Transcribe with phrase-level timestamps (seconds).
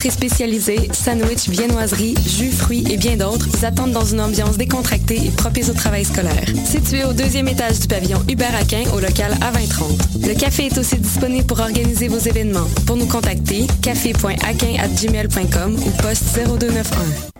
[0.00, 5.26] Très spécialisés, sandwich, viennoiserie, jus, fruits et bien d'autres vous attendent dans une ambiance décontractée
[5.26, 6.44] et propice au travail scolaire.
[6.64, 10.24] Situé au deuxième étage du pavillon Hubert Aquin au local A2030.
[10.28, 12.68] Le café est aussi disponible pour organiser vos événements.
[12.86, 17.32] Pour nous contacter, café.aquin@gmail.com ou poste 0291.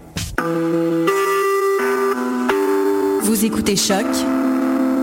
[3.22, 4.04] Vous écoutez Choc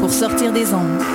[0.02, 1.15] pour sortir des ondes.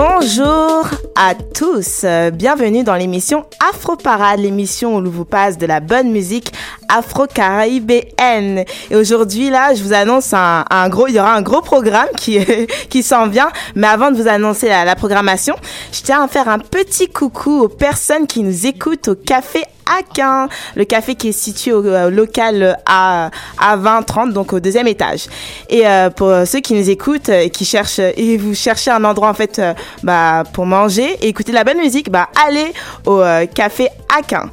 [0.00, 5.80] Bonjour à tous, bienvenue dans l'émission Afro Parade, l'émission où l'on vous passe de la
[5.80, 6.52] bonne musique
[6.88, 8.64] afro-caribéenne.
[8.92, 12.06] Et aujourd'hui là, je vous annonce un, un, gros, il y aura un gros programme
[12.16, 12.38] qui
[12.88, 13.50] qui s'en vient.
[13.74, 15.56] Mais avant de vous annoncer la, la programmation,
[15.90, 19.64] je tiens à faire un petit coucou aux personnes qui nous écoutent au café
[19.98, 24.88] Aquin, le café qui est situé au, au local à, à 20-30, donc au deuxième
[24.88, 25.26] étage.
[25.68, 29.28] Et euh, pour ceux qui nous écoutent et qui cherchent, et vous cherchez un endroit
[29.28, 32.72] en fait euh, bah, pour manger et écouter de la bonne musique, bah, allez
[33.06, 34.50] au euh, café Aquin.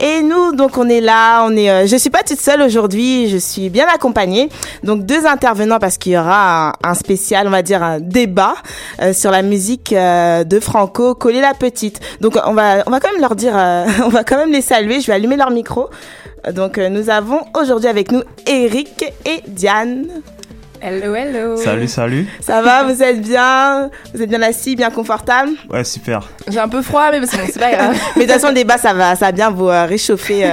[0.00, 1.44] Et nous, donc, on est là.
[1.44, 1.70] On est.
[1.70, 3.28] Euh, je suis pas toute seule aujourd'hui.
[3.28, 4.48] Je suis bien accompagnée.
[4.82, 8.54] Donc, deux intervenants parce qu'il y aura un, spécial, on va dire un débat
[9.00, 12.00] euh, sur la musique euh, de Franco, Coller la petite.
[12.20, 14.62] Donc, on va, on va quand même leur dire, euh, on va quand même les
[14.62, 15.00] saluer.
[15.00, 15.90] Je vais allumer leur micro.
[16.52, 20.06] Donc, euh, nous avons aujourd'hui avec nous Eric et Diane.
[20.86, 21.56] Hello, hello.
[21.56, 22.26] Salut, salut.
[22.40, 23.88] Ça va, vous êtes bien?
[24.12, 25.52] Vous êtes bien assis, bien confortable?
[25.70, 26.28] Ouais, super.
[26.46, 27.96] J'ai un peu froid, mais c'est pas grave.
[28.16, 30.44] mais de toute façon, le débat, ça va, ça va bien vous euh, réchauffer.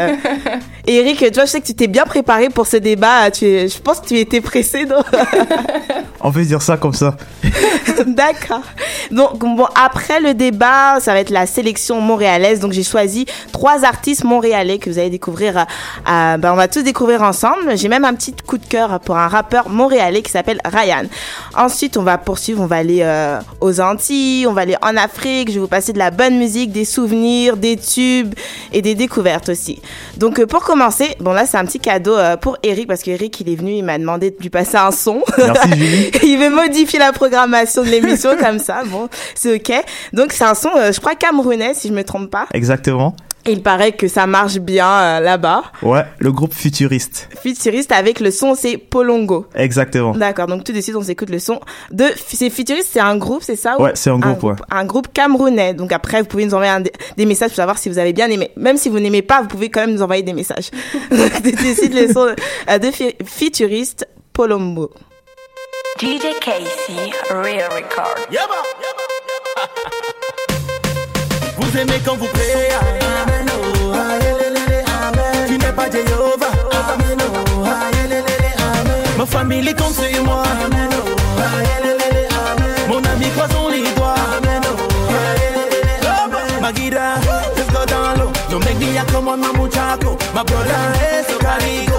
[0.88, 0.92] Euh.
[0.92, 3.31] Et Eric, tu vois, je sais que tu t'es bien préparé pour ce débat.
[3.31, 4.86] Tu je pense que tu étais pressé.
[6.22, 7.16] On peut dire ça comme ça.
[8.06, 8.62] D'accord.
[9.09, 12.59] Donc, bon, après le débat, ça va être la sélection montréalaise.
[12.59, 15.58] Donc, j'ai choisi trois artistes montréalais que vous allez découvrir.
[15.58, 17.75] Euh, ben, on va tous découvrir ensemble.
[17.78, 21.03] J'ai même un petit coup de cœur pour un rappeur montréalais qui s'appelle Ryan.
[21.56, 22.62] Ensuite, on va poursuivre.
[22.62, 25.50] On va aller euh, aux Antilles, on va aller en Afrique.
[25.50, 28.34] Je vais vous passer de la bonne musique, des souvenirs, des tubes
[28.72, 29.81] et des découvertes aussi.
[30.18, 33.42] Donc, euh, pour commencer, bon, là, c'est un petit cadeau euh, pour Eric parce qu'Eric,
[33.42, 35.22] il est venu, il m'a demandé de lui passer un son.
[35.38, 36.12] Merci, Julie.
[36.24, 38.84] il veut modifier la programmation de l'émission comme ça.
[38.86, 39.84] Bon, c'est ok.
[40.14, 42.48] Donc c'est un son, euh, je crois camerounais si je me trompe pas.
[42.54, 43.18] Exactement.
[43.46, 45.63] Il paraît que ça marche bien euh, là-bas.
[45.81, 47.28] Ouais, le groupe Futuriste.
[47.41, 49.47] Futuriste avec le son c'est Polongo.
[49.56, 50.12] Exactement.
[50.12, 50.47] D'accord.
[50.47, 51.59] Donc tout de suite on s'écoute le son
[51.91, 54.56] de c'est Futuriste, c'est un groupe, c'est ça Ouais, c'est un groupe, un, ouais.
[54.69, 55.74] Un groupe camerounais.
[55.74, 58.29] Donc après vous pouvez nous envoyer un, des messages pour savoir si vous avez bien
[58.29, 58.52] aimé.
[58.57, 60.69] Même si vous n'aimez pas, vous pouvez quand même nous envoyer des messages.
[61.12, 62.35] Donc tout de suite le son
[62.69, 62.91] euh, de
[63.25, 64.91] Futuriste Polongo.
[66.00, 68.16] DJ Casey, Real Record.
[68.31, 69.69] Yaba, yaba.
[71.58, 72.28] vous aimez quand vous.
[75.74, 76.52] Pas Jéhovah.
[76.72, 78.24] Amen, oh, amen.
[79.18, 80.44] Ma famille compte sur moi.
[80.66, 82.88] Amen, oh, amen.
[82.90, 84.16] Mon ami croisons les doigts.
[84.38, 87.16] Amen, oh, Magira,
[87.56, 88.59] let's go down low.
[88.59, 90.18] Make me a come on my muchacho.
[90.34, 90.84] My brother
[91.20, 91.91] is so carigo.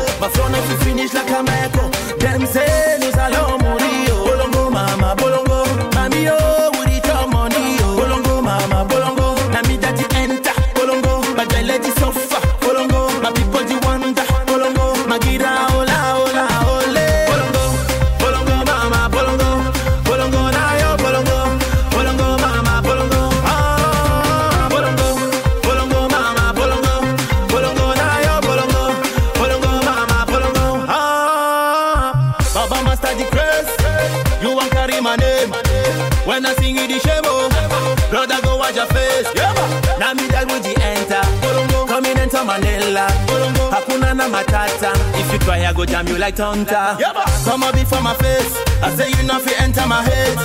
[45.82, 46.96] Go jam you like tonta.
[47.44, 48.54] Come up before my face.
[48.82, 50.36] I say you not fi enter my head.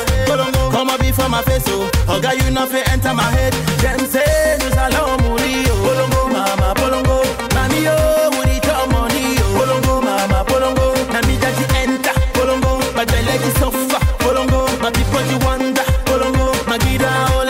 [0.72, 1.90] Come up before my face, oh.
[2.08, 3.54] Oga you not fi enter my head.
[3.82, 5.66] Them say nous allons mourir.
[5.70, 5.78] oh.
[5.86, 7.18] Bolongo mama, bolongo,
[7.54, 9.36] mami oh, it all money.
[9.38, 9.58] oh.
[9.58, 12.14] Bolongo mama, bolongo, na me you enter.
[12.34, 14.02] Bolongo, my belly is suffer.
[14.24, 15.84] Bolongo, my people you wonder.
[16.08, 17.47] Bolongo, my gira hola oh,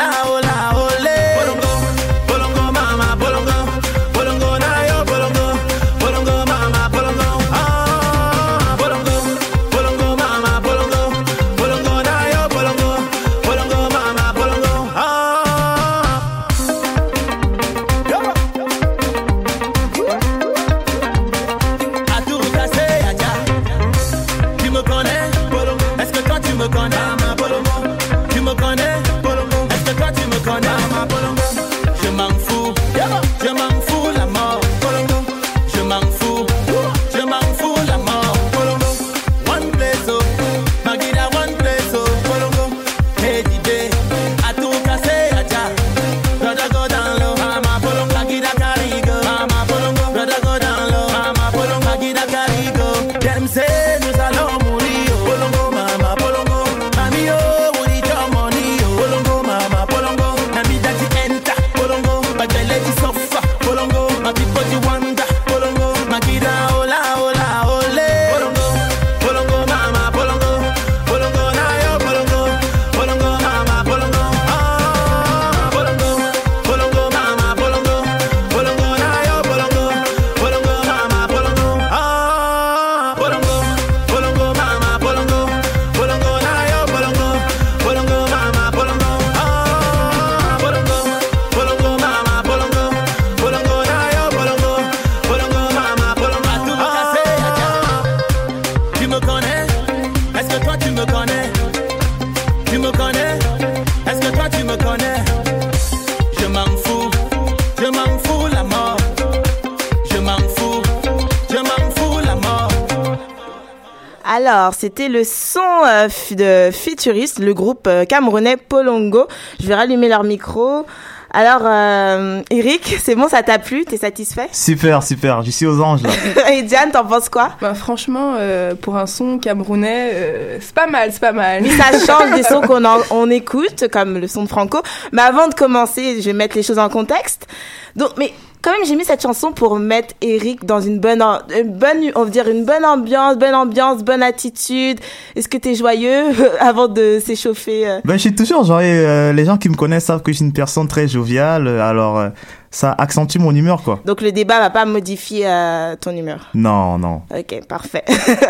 [114.78, 119.28] c'était le son euh, de Futuriste, le groupe euh, camerounais Polongo.
[119.60, 120.86] Je vais rallumer leur micro.
[121.32, 123.86] Alors, euh, Eric, c'est bon, ça t'a plu?
[123.86, 124.48] T'es satisfait?
[124.52, 125.44] Super, super.
[125.44, 126.10] Je suis aux anges là.
[126.54, 127.52] Et Diane, t'en penses quoi?
[127.62, 131.64] Bah, franchement, euh, pour un son camerounais, euh, c'est pas mal, c'est pas mal.
[131.64, 134.82] Mais ça change des sons qu'on on écoute, comme le son de Franco.
[135.12, 137.48] Mais avant de commencer, je vais mettre les choses en contexte.
[137.96, 141.74] Donc, mais quand même, j'ai mis cette chanson pour mettre Eric dans une bonne, une
[141.74, 145.00] bonne, on va dire une bonne ambiance, bonne ambiance, bonne attitude.
[145.36, 146.26] Est-ce que t'es joyeux
[146.60, 148.00] avant de s'échauffer euh?
[148.04, 150.46] Ben, je suis toujours genre euh, les gens qui me connaissent savent que je suis
[150.46, 152.30] une personne très joviale, euh, alors euh,
[152.72, 154.00] ça accentue mon humeur quoi.
[154.06, 156.50] Donc le débat va pas modifier euh, ton humeur?
[156.54, 157.22] Non, non.
[157.36, 158.04] Ok, parfait.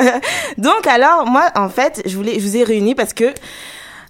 [0.57, 3.25] Donc alors moi en fait je voulais je vous ai réunis parce que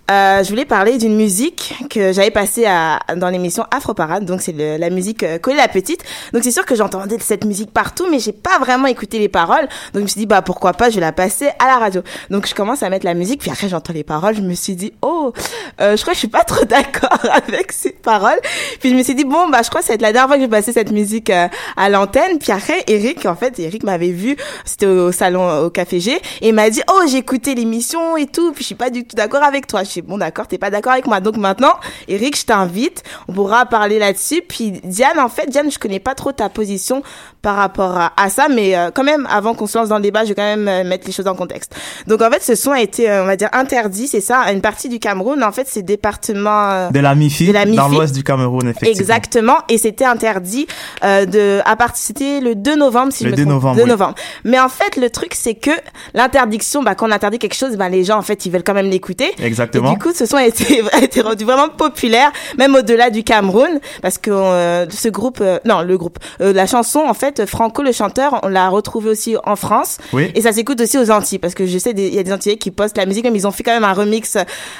[0.09, 4.23] euh, je voulais parler d'une musique que j'avais passée à, dans l'émission Afro Parade.
[4.23, 6.01] Donc c'est la musique euh, Coller la petite.
[6.31, 9.67] Donc c'est sûr que j'entendais cette musique partout, mais j'ai pas vraiment écouté les paroles.
[9.93, 12.01] Donc je me suis dit bah pourquoi pas, je vais la passer à la radio.
[12.29, 14.75] Donc je commence à mettre la musique, puis après j'entends les paroles, je me suis
[14.75, 15.33] dit oh,
[15.81, 18.39] euh, je crois que je suis pas trop d'accord avec ces paroles.
[18.79, 20.43] Puis je me suis dit bon bah je crois que c'est la dernière fois que
[20.43, 22.39] je vais passer cette musique euh, à l'antenne.
[22.39, 26.53] Puis après Eric en fait Eric m'avait vu, c'était au salon au Café G, et
[26.53, 29.43] m'a dit oh j'ai écouté l'émission et tout, puis je suis pas du tout d'accord
[29.43, 29.83] avec toi.
[29.97, 31.19] Suis bon d'accord, t'es pas d'accord avec moi.
[31.19, 31.73] Donc maintenant
[32.07, 34.41] Eric je t'invite, on pourra parler là-dessus.
[34.47, 37.01] Puis Diane en fait Diane je connais pas trop ta position
[37.41, 40.01] par rapport à, à ça, mais euh, quand même avant qu'on se lance dans le
[40.01, 41.75] débat je vais quand même euh, mettre les choses en contexte.
[42.07, 44.51] Donc en fait ce son a été euh, on va dire interdit, c'est ça, à
[44.51, 45.43] une partie du Cameroun.
[45.43, 47.95] En fait c'est département euh, De la MIFI, De la dans MIFI.
[47.95, 48.99] l'ouest du Cameroun effectivement.
[48.99, 50.67] Exactement, et c'était interdit
[51.03, 53.53] euh, de à partir c'était le 2 novembre si Le je me 2 trompe.
[53.55, 53.89] novembre, 2 oui.
[53.89, 54.15] novembre.
[54.43, 55.71] Mais en fait le truc c'est que
[56.13, 58.73] l'interdiction bah quand on interdit quelque chose bah les gens en fait ils veulent quand
[58.73, 59.31] même l'écouter.
[59.41, 59.86] Exactement.
[59.93, 63.79] Du coup ce son a été, a été rendu vraiment populaire même au-delà du Cameroun
[64.01, 67.83] parce que euh, ce groupe euh, non le groupe euh, la chanson en fait Franco
[67.83, 70.31] le chanteur on l'a retrouvé aussi en France Oui.
[70.35, 72.57] et ça s'écoute aussi aux Antilles parce que je sais il y a des Antillais
[72.57, 74.37] qui postent la musique même ils ont fait quand même un remix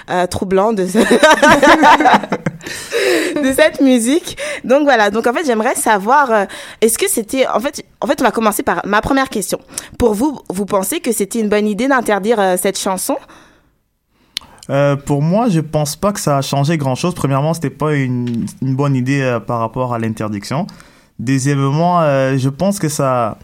[0.10, 0.88] euh, troublant de
[3.42, 4.38] de cette musique.
[4.64, 5.10] Donc voilà.
[5.10, 6.46] Donc en fait, j'aimerais savoir, euh,
[6.82, 9.60] est-ce que c'était, en fait, en fait, on va commencer par ma première question.
[9.98, 13.18] Pour vous, vous pensez que c'était une bonne idée d'interdire euh, cette chanson?
[14.70, 17.14] Euh, pour moi, je pense pas que ça a changé grand chose.
[17.16, 20.68] Premièrement, c'était pas une, une bonne idée euh, par rapport à l'interdiction.
[21.20, 23.38] Deuxièmement, euh, je pense que ça,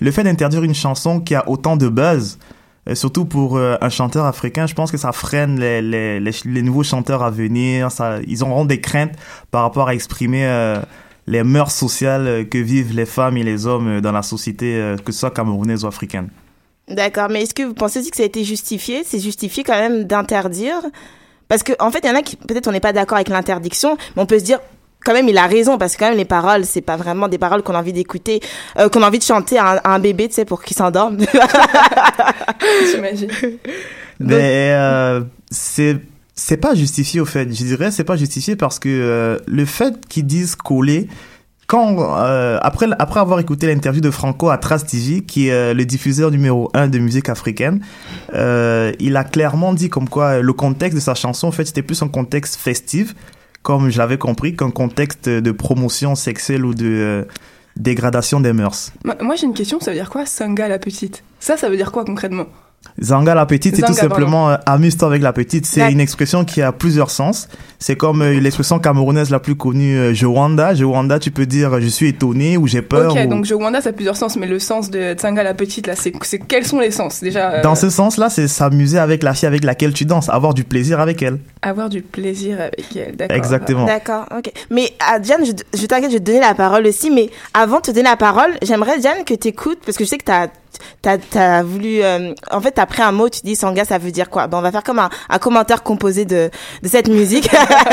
[0.00, 2.38] le fait d'interdire une chanson qui a autant de buzz,
[2.88, 6.30] euh, surtout pour euh, un chanteur africain, je pense que ça freine les, les, les,
[6.44, 7.90] les nouveaux chanteurs à venir.
[7.90, 9.12] Ça, ils auront des craintes
[9.50, 10.46] par rapport à exprimer
[11.26, 15.18] les mœurs sociales que vivent les femmes et les hommes dans la société, que ce
[15.18, 16.28] soit camerounaise ou africaine.
[16.90, 17.28] D'accord.
[17.30, 19.02] Mais est-ce que vous pensez aussi que ça a été justifié?
[19.04, 20.80] C'est justifié quand même d'interdire?
[21.48, 23.28] Parce que en fait, il y en a qui peut-être on n'est pas d'accord avec
[23.28, 24.60] l'interdiction, mais on peut se dire
[25.04, 27.38] quand même il a raison parce que quand même les paroles c'est pas vraiment des
[27.38, 28.40] paroles qu'on a envie d'écouter
[28.78, 30.76] euh, qu'on a envie de chanter à un, à un bébé tu sais pour qu'il
[30.76, 31.18] s'endorme
[32.92, 33.30] J'imagine.
[34.20, 35.98] Mais euh, c'est
[36.34, 37.44] c'est pas justifié au fait.
[37.44, 41.08] Je dirais c'est pas justifié parce que euh, le fait qu'ils disent coller
[41.68, 45.74] quand euh, après après avoir écouté l'interview de Franco à Trace TV qui est euh,
[45.74, 47.84] le diffuseur numéro un de musique africaine,
[48.34, 51.66] euh, il a clairement dit comme quoi euh, le contexte de sa chanson en fait
[51.66, 53.14] c'était plus un contexte festif
[53.62, 57.24] comme je l'avais compris qu'un contexte de promotion sexuelle ou de euh,
[57.76, 58.92] dégradation des mœurs.
[59.04, 61.22] Moi, moi, j'ai une question, ça veut dire quoi, Sanga la petite?
[61.40, 62.46] Ça, ça veut dire quoi concrètement?
[63.00, 65.66] Zanga la petite, c'est tout Zanga, simplement euh, amuse-toi avec la petite.
[65.66, 67.48] C'est une expression qui a plusieurs sens.
[67.78, 70.74] C'est comme euh, l'expression camerounaise la plus connue, euh, Jowanda.
[70.74, 73.12] Jowanda, tu peux dire euh, je suis étonné ou j'ai peur.
[73.12, 75.86] Ok, ou- donc Jowanda, ça a plusieurs sens, mais le sens de Tsanga la petite,
[75.86, 76.10] là, c'est
[76.48, 79.62] quels sont les sens déjà euh, Dans ce sens-là, c'est s'amuser avec la fille avec
[79.62, 81.38] laquelle tu danses, avoir du plaisir avec elle.
[81.62, 83.36] Avoir du plaisir avec elle, d'accord.
[83.36, 83.84] Exactement.
[83.86, 84.50] D'accord, ok.
[84.70, 87.10] Mais à Diane, je, je t'inquiète, je vais te donner la parole aussi.
[87.12, 90.08] Mais avant de te donner la parole, j'aimerais Diane que tu écoutes parce que je
[90.08, 90.48] sais que t'as
[91.02, 94.10] t'as t'as voulu euh, en fait t'as pris un mot tu dis sanga ça veut
[94.10, 94.46] dire quoi?
[94.46, 96.50] Ben on va faire comme un, commentaire composé de
[96.82, 97.48] de cette musique.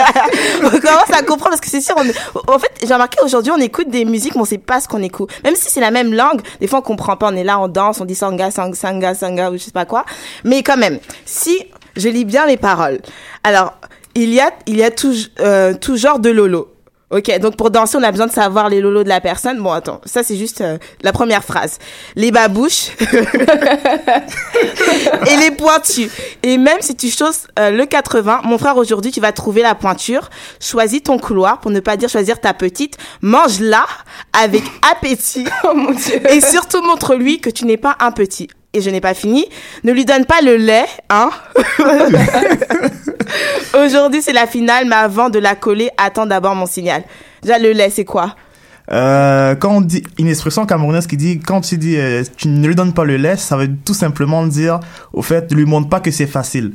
[0.63, 3.89] On commence à comprendre parce que c'est sûr en fait j'ai remarqué aujourd'hui on écoute
[3.89, 5.29] des musiques mais on sait pas ce qu'on écoute.
[5.43, 7.29] Même si c'est la même langue des fois on comprend pas.
[7.31, 9.85] On est là on danse on dit sanga sanga sanga sanga ou je sais pas
[9.85, 10.05] quoi.
[10.43, 11.65] Mais quand même si
[11.95, 12.99] je lis bien les paroles.
[13.43, 13.73] Alors
[14.15, 16.74] il y a il y a tout euh, tout genre de lolo
[17.11, 19.61] Ok, donc pour danser, on a besoin de savoir les lolos de la personne.
[19.61, 21.77] Bon, attends, ça c'est juste euh, la première phrase.
[22.15, 22.89] Les babouches
[25.27, 26.09] et les pointus.
[26.41, 29.75] Et même si tu choses euh, le 80, mon frère, aujourd'hui, tu vas trouver la
[29.75, 30.31] pointure.
[30.59, 32.97] Choisis ton couloir, pour ne pas dire choisir ta petite.
[33.21, 33.85] Mange-la
[34.33, 35.45] avec appétit.
[35.63, 36.21] Oh mon dieu.
[36.31, 38.49] Et surtout, montre-lui que tu n'es pas un petit.
[38.75, 39.45] Et je n'ai pas fini.
[39.85, 41.29] Ne lui donne pas le lait, hein.
[43.85, 47.03] Aujourd'hui, c'est la finale, mais avant de la coller, attends d'abord mon signal.
[47.41, 48.35] Déjà, le lait, c'est quoi?
[48.91, 52.67] Euh, quand on dit une expression camerounaise qui dit quand tu dis euh, tu ne
[52.67, 54.79] lui donnes pas le lait, ça veut tout simplement dire
[55.11, 56.73] au fait ne lui montre pas que c'est facile.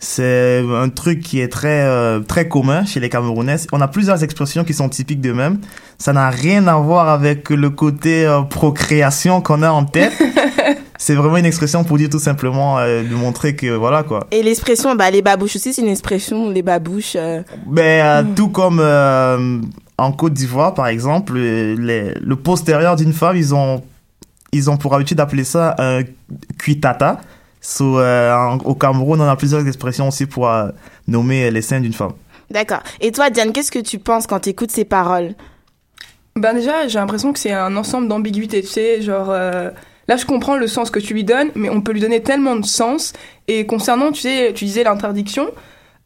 [0.00, 3.58] C'est un truc qui est très euh, très commun chez les Camerounais.
[3.70, 5.60] On a plusieurs expressions qui sont typiques d'eux-mêmes.
[5.98, 10.14] Ça n'a rien à voir avec le côté procréation qu'on a en tête.
[11.04, 14.28] c'est vraiment une expression pour dire tout simplement euh, de montrer que voilà quoi.
[14.30, 17.16] Et l'expression, bah, les babouches aussi, c'est une expression, les babouches.
[17.16, 19.58] euh, Ben, euh, tout comme euh,
[19.98, 23.82] en Côte d'Ivoire, par exemple, les- le postérieur d'une femme, ils ont,
[24.52, 26.02] ils ont pour habitude d'appeler ça un
[26.58, 27.20] cuitata.
[27.60, 30.68] So, euh, en- au Cameroun, on a plusieurs expressions aussi pour euh,
[31.08, 32.12] nommer les seins d'une femme.
[32.50, 32.82] D'accord.
[33.00, 35.34] Et toi, Diane, qu'est-ce que tu penses quand tu écoutes ces paroles?
[36.36, 39.28] Ben déjà, j'ai l'impression que c'est un ensemble d'ambiguïté, tu sais, genre...
[39.30, 39.70] euh,
[40.08, 42.56] Là, je comprends le sens que tu lui donnes, mais on peut lui donner tellement
[42.56, 43.12] de sens.
[43.48, 45.48] Et concernant, tu sais, tu disais l'interdiction,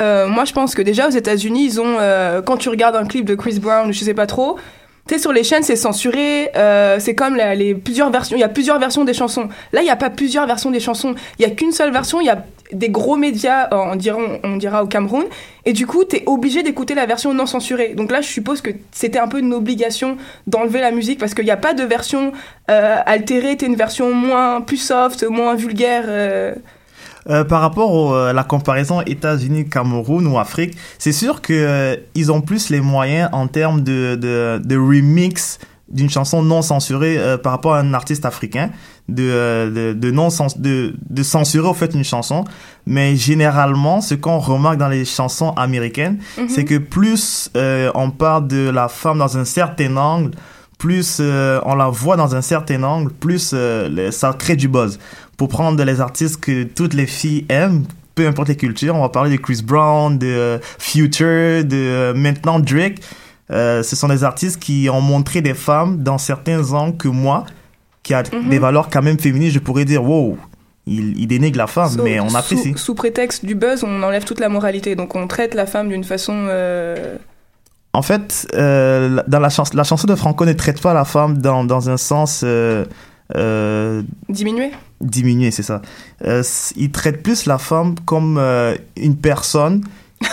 [0.03, 1.97] euh, moi, je pense que déjà, aux États-Unis, ils ont...
[1.99, 4.59] euh, quand tu regardes un clip de Chris Brown, je sais pas trop,
[5.07, 6.51] tu sais, sur les chaînes, c'est censuré.
[6.57, 8.37] euh, c'est comme la- les plusieurs versions.
[8.37, 9.49] Il y a plusieurs versions des chansons.
[9.73, 11.15] Là, il n'y a pas plusieurs versions des chansons.
[11.39, 12.21] Il y a qu'une seule version.
[12.21, 14.19] Il y a des gros médias, euh, on dira,
[14.57, 15.25] dira au Cameroun.
[15.65, 17.95] Et du coup, tu es obligé d'écouter la version non censurée.
[17.95, 20.17] Donc là, je suppose que c'était un peu une obligation
[20.49, 22.33] d'enlever la musique parce qu'il n'y a pas de version
[22.71, 23.57] euh, altérée.
[23.57, 26.05] T'es une version moins plus soft, moins vulgaire.
[26.09, 26.55] euh.
[27.29, 31.53] Euh, par rapport au, euh, à la comparaison États-Unis, Cameroun ou Afrique, c'est sûr que
[31.53, 36.63] euh, ils ont plus les moyens en termes de, de, de remix d'une chanson non
[36.63, 38.71] censurée euh, par rapport à un artiste africain
[39.09, 42.45] de euh, de, de non cens- de de censurer au fait une chanson
[42.87, 46.49] mais généralement ce qu'on remarque dans les chansons américaines Mhm.
[46.49, 50.33] c'est que plus euh, on parle de la femme dans un certain angle
[50.77, 54.67] plus euh, on la voit dans un certain angle plus euh, le- ça crée du
[54.69, 54.99] buzz
[55.37, 59.09] pour prendre les artistes que toutes les filles aiment peu importe les cultures on va
[59.11, 63.01] parler de Chris Brown de euh, Future de euh, maintenant Drake
[63.53, 67.45] euh, ce sont des artistes qui ont montré des femmes dans certains angles que moi,
[68.03, 68.49] qui a Mhm.
[68.49, 70.37] des valeurs quand même féminines, je pourrais dire, wow,
[70.85, 72.73] il, il dénigre la femme, Sous- mais on sous- apprécie.
[72.77, 74.97] Sous, prétexte du buzz, on enlève toute la moralité.
[74.97, 76.33] Donc on traite la femme d'une façon.
[76.49, 77.15] euh,
[77.93, 81.05] En fait, euh, la- dans la, chans la chanson de Franco ne traite pas la
[81.05, 82.85] femme dans, dans un sens euh,
[85.01, 85.83] diminué, c'est ça.
[86.25, 86.43] Euh,
[86.77, 89.83] il traite plus la femme comme euh, une personne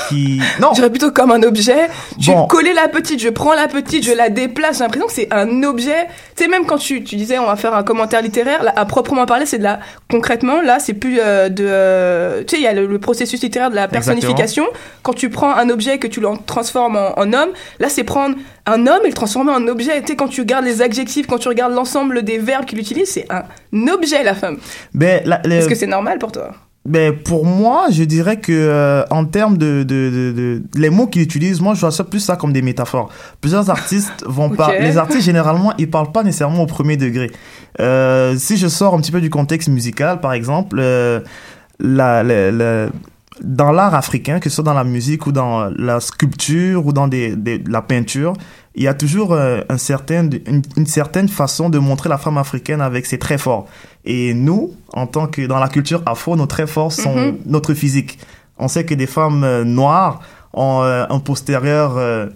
[0.10, 0.42] qui...
[0.62, 1.88] Non, Je dirais plutôt comme un objet.
[2.20, 2.48] Je Bon.
[2.48, 4.78] coller la petite, je prends la petite, je la déplace.
[4.78, 6.08] J'ai l'impression que c'est un objet.
[6.36, 8.86] Tu sais, même quand tu, tu disais on va faire un commentaire littéraire, là, à
[8.86, 9.80] proprement parler, c'est de la.
[10.10, 11.66] Concrètement, là, c'est plus euh, de.
[11.68, 14.66] euh, tu sais, il y a le, le processus littéraire de la personnification.
[15.02, 17.50] Quand tu prends un objet que tu le transformes en, en homme,
[17.80, 18.36] là, c'est prendre
[18.66, 20.00] un homme et le transformer en objet.
[20.02, 23.10] Tu sais, quand tu regardes les adjectifs, quand tu regardes l'ensemble des verbes qu'il utilise,
[23.10, 23.44] c'est un
[23.88, 24.58] objet, la femme.
[24.94, 26.52] ben, Est-ce que c'est normal pour toi?
[26.86, 31.08] Ben pour moi, je dirais que euh, en termes de, de, de, de- les mots
[31.08, 33.10] qu'il utilise, moi je vois ça plus ça comme des métaphores.
[33.40, 34.58] Plusieurs artistes vont Ok.
[34.58, 34.78] pas.
[34.80, 37.32] Les artistes généralement, ils parlent pas nécessairement au premier degré.
[37.80, 41.22] Euh, si je sors un petit peu du contexte musical, par exemple, euh,
[41.80, 42.90] la, la, la-
[43.42, 47.08] dans l'art africain, que ce soit dans la musique ou dans la sculpture ou dans
[47.08, 48.34] des, des- la peinture,
[48.75, 52.38] il y a toujours euh, un certain, une, une certaine façon de montrer la femme
[52.38, 53.68] africaine avec ses traits forts.
[54.05, 57.38] Et nous, en tant que dans la culture afro, nos traits forts sont Mhm.
[57.45, 58.19] notre physique.
[58.57, 60.19] On sait que des femmes euh, noires
[60.53, 62.27] ont euh, un postérieur, euh,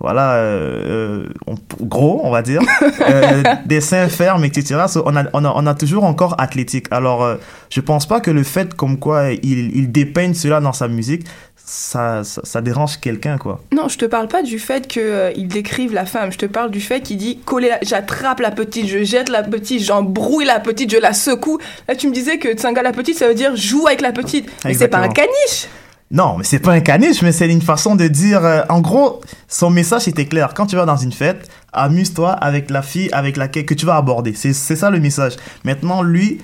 [0.00, 2.60] voilà, euh, on- gros, on va dire,
[3.08, 4.84] euh, des seins fermes, etc.
[4.88, 6.86] So, on, a, on, a, on a toujours encore athlétique.
[6.90, 7.36] Alors, euh,
[7.70, 11.24] je pense pas que le fait comme quoi il, il dépeigne cela dans sa musique,
[11.64, 13.60] ça, ça, ça dérange quelqu'un, quoi.
[13.72, 16.32] Non, je te parle pas du fait qu'il décrive la femme.
[16.32, 19.82] Je te parle du fait qu'il dit coller, j'attrape la petite, je jette la petite,
[19.82, 21.58] j'embrouille la petite, je la secoue.
[21.88, 24.50] Là, tu me disais que Tsanga la petite, ça veut dire joue avec la petite.
[24.64, 25.68] Mais c'est pas un caniche.
[26.10, 28.44] Non, mais c'est pas un caniche, mais c'est une façon de dire.
[28.44, 30.52] euh, en gros, son message était clair.
[30.54, 33.96] Quand tu vas dans une fête, amuse-toi avec la fille avec laquelle que tu vas
[33.96, 34.34] aborder.
[34.34, 35.36] C'est c'est ça le message.
[35.64, 36.38] Maintenant, lui,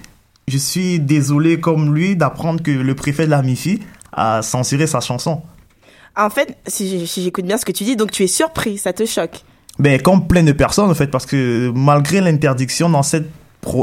[0.47, 3.81] je suis désolé comme lui d'apprendre que le préfet de la MIFI
[4.13, 5.43] a censuré sa chanson.
[6.17, 9.07] En fait, si j'écoute bien ce que tu dis, donc tu es surpris, ça te
[9.07, 9.43] choque.
[9.79, 13.31] Ben, comme plein de personnes, en fait, parce que malgré l'interdiction dans cette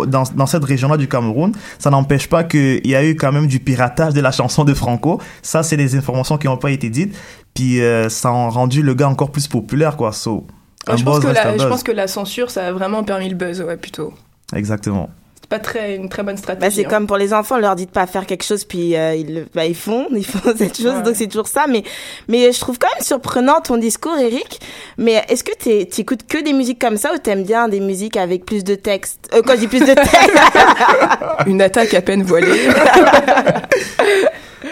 [0.08, 3.48] dans, dans cette région-là du Cameroun, ça n'empêche pas qu'il y a eu quand même
[3.48, 5.22] du piratage de la chanson de Franco.
[5.42, 7.16] Ça, c'est des informations qui n'ont pas été dites.
[7.54, 10.12] Puis euh, ça a rendu le gars encore plus populaire, quoi.
[10.12, 10.46] So,
[10.88, 13.36] un je, pense que la, je pense que la censure, ça a vraiment permis le
[13.36, 14.14] buzz, ouais, plutôt.
[14.54, 15.10] Exactement.
[15.46, 16.76] C'est pas très, une très bonne Bah, stratégie.
[16.78, 16.90] c'est hein.
[16.90, 19.46] comme pour les enfants, on leur dit de pas faire quelque chose, puis euh, ils,
[19.54, 21.04] bah, ils font, ils font cette chose, Ouais.
[21.04, 21.66] donc c'est toujours ça.
[21.70, 21.84] Mais,
[22.28, 24.60] mais je trouve quand même surprenant ton discours, Eric.
[24.98, 28.18] Mais est-ce que t'es- t'écoutes que des musiques comme ça ou t'aimes bien des musiques
[28.18, 29.30] avec plus de texte?
[29.36, 30.10] Euh, Quand je dis plus de texte,
[31.46, 32.68] Une attaque à peine voilée.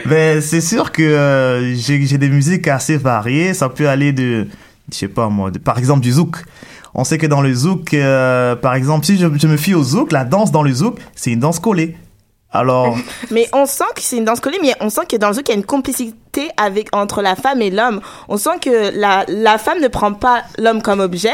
[0.06, 3.53] Ben, c'est sûr que euh, j'ai j'ai des musiques assez variées.
[3.53, 4.48] Ça peut aller de,
[4.92, 6.38] je sais pas moi, de- par exemple du zouk.
[6.96, 9.84] On sait que dans le zouk, euh, par exemple, si je, je me fie au
[9.84, 11.96] zouk, la danse dans le zouk, c'est une danse collée.
[12.52, 12.96] Alors,
[13.32, 15.50] Mais on sent que c'est une danse collée, mais on sent que dans le zouk,
[15.50, 18.00] il y a une complicité avec, entre la femme et l'homme.
[18.30, 21.34] On sent que la, la femme ne prend pas l'homme comme objet,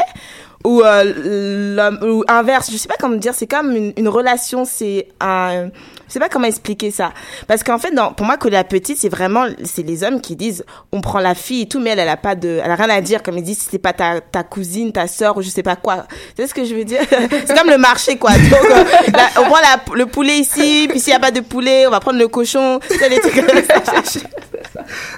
[0.64, 2.70] ou, euh, l'homme, ou inverse.
[2.70, 5.68] Je sais pas comment dire, c'est comme une, une relation, c'est un,
[6.06, 7.12] je sais pas comment expliquer ça.
[7.48, 10.36] Parce qu'en fait, dans, pour moi, que la petite, c'est vraiment, c'est les hommes qui
[10.36, 12.74] disent, on prend la fille et tout, mais elle, elle a pas de, elle a
[12.74, 15.48] rien à dire, comme ils disent, c'est pas ta, ta cousine, ta sœur, ou je
[15.48, 16.04] sais pas quoi.
[16.36, 17.00] Tu sais ce que je veux dire?
[17.46, 18.32] c'est comme le marché, quoi.
[18.32, 18.84] Donc, euh,
[19.38, 22.00] on prend la- le poulet ici, puis s'il y a pas de poulet, on va
[22.00, 22.80] prendre le cochon.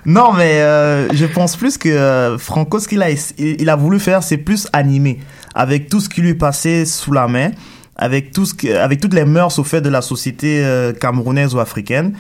[0.05, 3.77] Non, mais euh, je pense plus que euh, Franco, ce qu'il a, il, il a
[3.77, 5.19] voulu faire, c'est plus animé,
[5.55, 7.51] avec tout ce qui lui passait sous la main,
[7.97, 11.55] avec tout ce que, avec toutes les mœurs au fait de la société euh, camerounaise
[11.55, 12.15] ou africaine.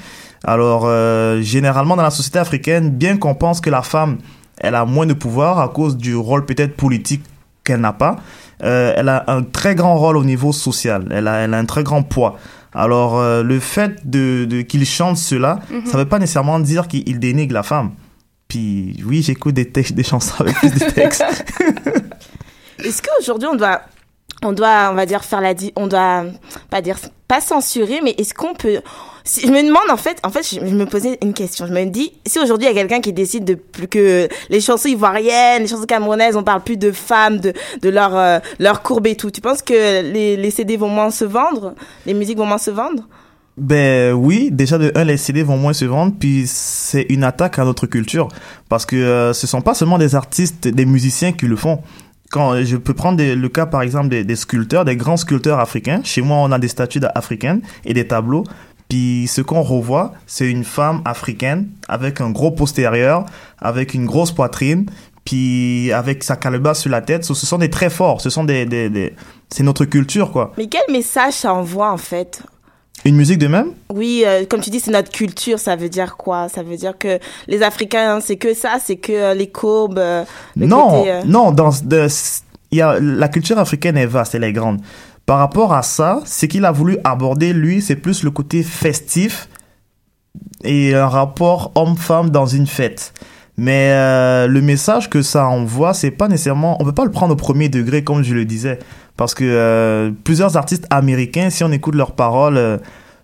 [0.44, 4.18] Alors, euh, généralement dans la société africaine, bien qu'on pense que la femme,
[4.58, 7.22] elle a moins de pouvoir à cause du rôle peut-être politique
[7.64, 8.16] qu'elle n'a pas,
[8.64, 11.06] euh, elle a un très grand rôle au niveau social.
[11.10, 12.38] Elle a, elle a un très grand poids.
[12.74, 15.86] Alors, euh, le fait de, de qu'il chante cela, Mhm.
[15.86, 17.90] ça veut pas nécessairement dire qu'il il dénigre la femme.
[18.48, 21.24] Puis, oui, j'écoute des des chansons avec plus de textes.
[22.84, 23.82] Est-ce qu'aujourd'hui on doit,
[24.42, 26.24] on doit, on va dire faire la, on doit
[26.70, 28.80] pas dire, pas censurer, mais est-ce qu'on peut,
[29.24, 31.66] je me demande en fait, en fait, je, je me posais une question.
[31.66, 34.60] Je me dis, si aujourd'hui il y a quelqu'un qui décide de plus que les
[34.60, 38.82] chansons ivoiriennes, les chansons camerounaises, on parle plus de femmes, de, de leur, euh, leur
[38.82, 39.30] courbe et tout.
[39.30, 41.74] Tu penses que les, les CD vont moins se vendre,
[42.06, 43.04] les musiques vont moins se vendre?
[43.58, 47.58] Ben oui, déjà de un, les CD vont moins se vendre, puis c'est une attaque
[47.58, 48.28] à notre culture,
[48.70, 51.82] parce que euh, ce sont pas seulement des artistes, des musiciens qui le font.
[52.32, 56.00] Quand je peux prendre le cas par exemple des, sculpteurs, des grands sculpteurs africains.
[56.02, 58.42] Chez moi, on a des statues africaines et des tableaux.
[58.88, 63.26] Puis ce qu'on revoit, c'est une femme africaine avec un gros postérieur,
[63.58, 64.86] avec une grosse poitrine,
[65.24, 67.24] puis avec sa calebasse sur la tête.
[67.24, 68.20] Ce sont des traits forts.
[68.22, 69.14] Ce sont des, des-
[69.50, 70.52] c'est notre culture quoi.
[70.56, 72.42] Mais quel message ça envoie en fait?
[73.04, 73.68] Une musique de même?
[73.92, 75.58] Oui, euh, comme tu dis, c'est notre culture.
[75.58, 76.48] Ça veut dire quoi?
[76.48, 79.98] Ça veut dire que les Africains, c'est que ça, c'est que euh, les courbes.
[79.98, 80.24] euh,
[80.56, 82.06] le non, côté, euh, non, dans de,
[82.70, 84.80] y a la culture africaine est vaste, elle est grande.
[85.26, 89.48] Par rapport à ça, ce qu'il a voulu aborder lui, c'est plus le côté festif
[90.62, 93.12] et un rapport homme-femme dans une fête.
[93.56, 93.90] Mais
[94.48, 97.68] le message que ça envoie, c'est pas nécessairement, on peut pas le prendre au premier
[97.68, 98.80] degré comme je le disais,
[99.16, 102.78] parce que euh, plusieurs artistes américains, si on écoute leurs paroles, euh,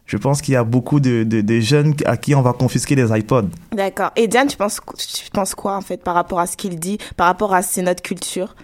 [0.06, 2.94] je pense qu'il y a beaucoup de, de, de jeunes à qui on va confisquer
[2.96, 3.48] des iPods.
[3.72, 4.10] D'accord.
[4.16, 6.98] Et Diane, tu penses, tu penses quoi en fait par rapport à ce qu'il dit,
[7.16, 8.54] par rapport à c'est notre culture?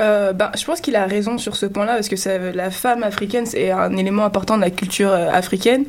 [0.00, 3.02] Euh, ben, je pense qu'il a raison sur ce point-là parce que ça- la femme
[3.02, 5.84] africaine c'est un élément important de la culture euh, africaine.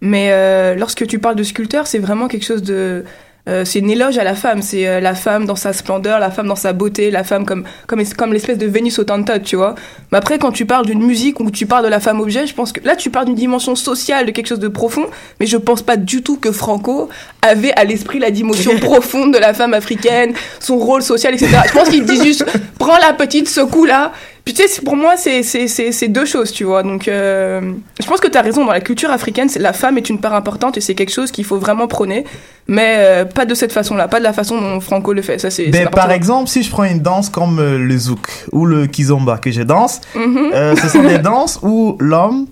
[0.00, 3.04] Mais euh, lorsque tu parles de sculpteur, c'est vraiment quelque chose de
[3.48, 4.62] euh, c'est une éloge à la femme.
[4.62, 7.64] C'est euh, la femme dans sa splendeur, la femme dans sa beauté, la femme comme
[7.86, 9.74] comme comme l'espèce de Vénus Autantote, tu vois.
[10.12, 12.54] Mais après, quand tu parles d'une musique où tu parles de la femme objet, je
[12.54, 15.06] pense que là tu parles d'une dimension sociale, de quelque chose de profond.
[15.40, 17.08] Mais je pense pas du tout que Franco
[17.42, 21.50] avait à l'esprit la dimension profonde de la femme africaine, son rôle social, etc.
[21.66, 22.44] Je pense qu'il dit juste
[22.78, 24.12] prends la petite secoue là.
[24.48, 26.82] Puis tu sais, pour moi, c'est c'est- c'est c'est deux choses, tu vois.
[26.82, 27.60] Donc, euh,
[28.00, 28.64] je pense que tu as raison.
[28.64, 31.44] Dans la culture africaine, la femme est une part importante et c'est quelque chose qu'il
[31.44, 32.24] faut vraiment prôner.
[32.66, 35.36] Mais euh, pas de cette façon-là, pas de la façon dont Franco le fait.
[35.38, 35.66] Ça, c'est.
[35.66, 39.36] Ben, par exemple, si je prends une danse comme euh, le zouk ou le kizomba
[39.36, 40.50] que je danse, Mhm.
[40.54, 42.46] euh, ce sont des danses où l'homme,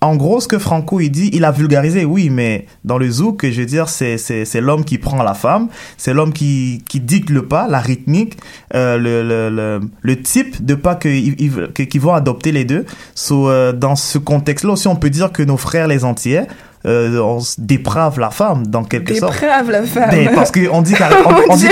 [0.00, 3.44] en gros, ce que Franco il dit, il a vulgarisé, oui, mais dans le zouk,
[3.50, 7.46] je veux dire, c'est l'homme qui prend la femme, c'est l'homme qui qui dicte le
[7.46, 8.36] pas, la rythmique,
[8.76, 12.52] euh, le, le le le type de pas que ils- ils- que- qu'ils vont adopter
[12.52, 12.86] les deux.
[13.16, 16.46] So, euh, dans ce contexte-là aussi, on peut dire que nos frères les Antillais
[16.86, 19.32] euh, on déprave la femme dans quelque sorte.
[19.32, 20.10] Déprave la femme.
[20.32, 21.30] Parce qu'on dit carrément.
[21.50, 21.66] On dit-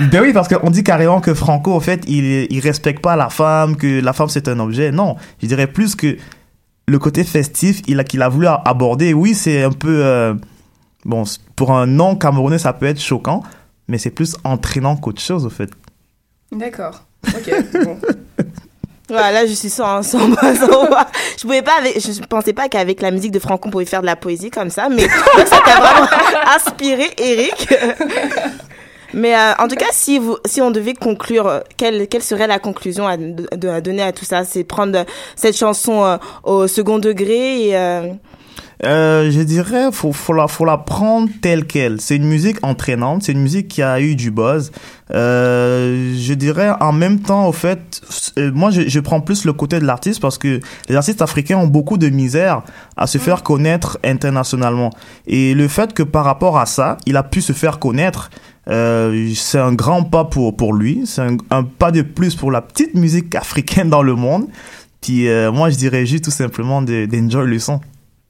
[0.12, 3.30] ben oui, parce qu'on dit carrément que Franco, en fait, il, il respecte pas la
[3.30, 4.92] femme, que la femme c'est un objet.
[4.92, 6.18] Non, je dirais plus que
[6.86, 10.04] le côté festif il a, qu'il a voulu aborder, oui, c'est un peu.
[10.04, 10.34] euh,
[11.04, 11.24] bon,
[11.56, 13.42] pour un non-camerounais, ça peut être choquant,
[13.88, 15.70] mais c'est plus entraînant qu'autre chose, au fait.
[16.50, 17.04] D'accord.
[17.28, 17.50] Ok.
[17.84, 17.98] bon.
[19.08, 20.88] Voilà, là, je suis sans, sans, sans.
[21.36, 24.06] Je pouvais pas je pensais pas qu'avec la musique de Franco, on pouvait faire de
[24.06, 25.06] la poésie comme ça, mais
[25.44, 26.06] ça t'a vraiment
[26.56, 27.68] inspiré, Eric.
[29.14, 32.46] Mais euh, en tout cas, si vous, si on devait conclure, euh, quelle, quelle serait
[32.46, 34.44] la conclusion à, de- à donner à tout ça?
[34.44, 35.04] C'est prendre
[35.36, 38.12] cette chanson euh, au second degré et euh,
[38.84, 42.00] Euh, je dirais, faut, faut la, faut la prendre telle qu'elle.
[42.00, 44.72] C'est une musique entraînante, c'est une musique qui a eu du buzz.
[45.14, 48.00] Euh, je dirais, en même temps, au fait,
[48.38, 51.58] euh, moi, je, je prends plus le côté de l'artiste parce que les artistes africains
[51.58, 52.62] ont beaucoup de misère
[52.96, 54.90] à se faire connaître internationalement.
[55.28, 58.30] Et le fait que par rapport à ça, il a pu se faire connaître,
[58.68, 61.02] euh, c'est un grand pas pour, pour lui.
[61.06, 64.46] C'est un, un pas de plus pour la petite musique africaine dans le monde.
[65.00, 67.80] Puis euh, moi, je dirais juste tout simplement de- d'enjoy le son.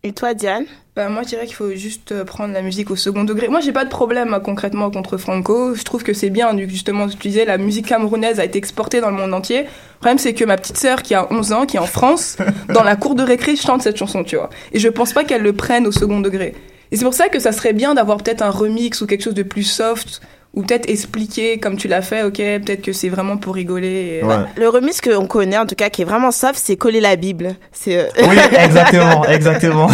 [0.05, 0.65] Et toi, Diane?
[0.97, 3.49] Bah, moi, je dirais qu'il faut juste euh, prendre la musique au second degré.
[3.49, 5.75] Moi, j'ai pas de problème euh, concrètement contre Franco.
[5.75, 9.01] Je trouve que c'est bien, du- justement, tu disais, la musique camerounaise a été exportée
[9.01, 9.63] dans le monde entier.
[9.63, 9.69] Le
[10.01, 12.37] problème, c'est que ma petite sœur, qui a 11 ans, qui est en France,
[12.75, 14.51] dans la cour de récré, chante cette chanson, tu vois.
[14.73, 16.55] Et je pense pas qu'elle le prenne au second degré.
[16.93, 19.35] Et c'est pour ça que ça serait bien d'avoir peut-être un remix ou quelque chose
[19.35, 20.21] de plus soft,
[20.55, 24.21] ou peut-être expliquer, comme tu l'as fait, ok, peut-être que c'est vraiment pour rigoler.
[24.21, 24.37] et- Ouais.
[24.57, 27.55] Le remix qu'on connaît, en tout cas, qui est vraiment soft, c'est Coller la Bible.
[27.73, 27.97] C'est.
[27.99, 29.89] euh, Oui, exactement, exactement.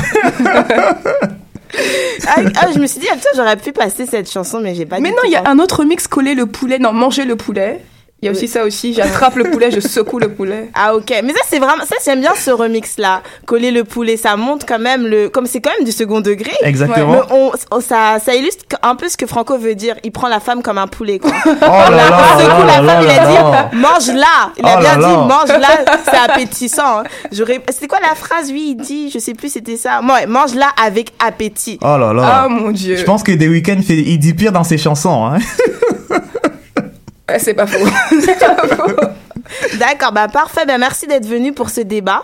[2.26, 3.06] ah, ah, je me suis dit,
[3.36, 4.98] j'aurais pu passer cette chanson, mais j'ai pas.
[5.00, 7.80] Mais non, il y a un autre remix, coller le poulet, non, manger le poulet.
[8.20, 10.70] Il y a aussi ça aussi, j'attrape le poulet, je secoue le poulet.
[10.74, 14.16] Ah ok, mais ça c'est vraiment, ça j'aime bien ce remix là, coller le poulet,
[14.16, 16.50] ça montre quand même le, comme c'est quand même du second degré.
[16.62, 17.12] Exactement.
[17.12, 19.94] Mais on, on- ça, ça illustre un peu ce que Franco veut dire.
[20.02, 21.30] Il prend la femme comme un poulet quoi.
[21.46, 24.52] Oh là là, On secoue la femme, il a dit mange là.
[24.58, 25.68] Il a Oh bien dit mange là,
[26.04, 26.98] c'est appétissant.
[27.00, 27.04] hein.
[27.30, 28.50] J'aurais, c'était quoi la phrase?
[28.50, 30.00] Lui il dit, je sais plus c'était ça.
[30.02, 31.78] Ouais, mange là avec appétit.
[31.82, 32.22] Oh là là.
[32.44, 32.96] Ah mon dieu.
[32.96, 35.24] Je pense que The Weeknd fait, il dit pire dans ses chansons.
[35.26, 35.38] Hein.
[37.28, 37.86] Ouais, c'est pas faux.
[38.20, 39.76] C'est pas faux.
[39.78, 40.64] D'accord, bah parfait.
[40.66, 42.22] Bah merci d'être venu pour ce débat.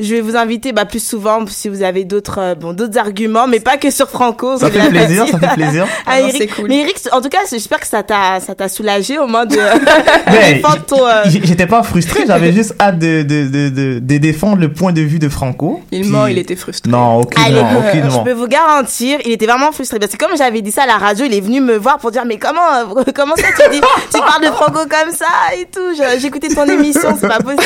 [0.00, 3.46] Je vais vous inviter bah, plus souvent si vous avez d'autres euh, bon d'autres arguments,
[3.46, 4.56] mais pas que sur Franco.
[4.58, 5.86] Ça fait plaisir, ça fait plaisir.
[6.06, 6.68] Ah, Ah non, Eric, c'est cool.
[6.68, 9.56] Mais Eric, en tout cas, j'espère que ça t'a ça t'a soulagé au moins de,
[10.54, 11.06] défendre ton.
[11.06, 14.92] euh, J'étais pas frustré, j'avais juste hâte de, de, de, de, de défendre le point
[14.92, 15.82] de vue de Franco.
[15.90, 16.90] Il Puis- ment, il était frustré.
[16.90, 18.24] Non, Allez, aucunement, je aucunement.
[18.24, 19.98] peux vous garantir, il était vraiment frustré.
[19.98, 22.10] Parce que comme j'avais dit ça à la radio, il est venu me voir pour
[22.10, 22.60] dire mais comment
[22.96, 23.80] euh, comment ça tu dis
[24.12, 25.26] tu parles de Franco comme ça
[25.60, 25.80] et tout.
[26.18, 27.62] J'écoutais ton émission, c'est pas possible.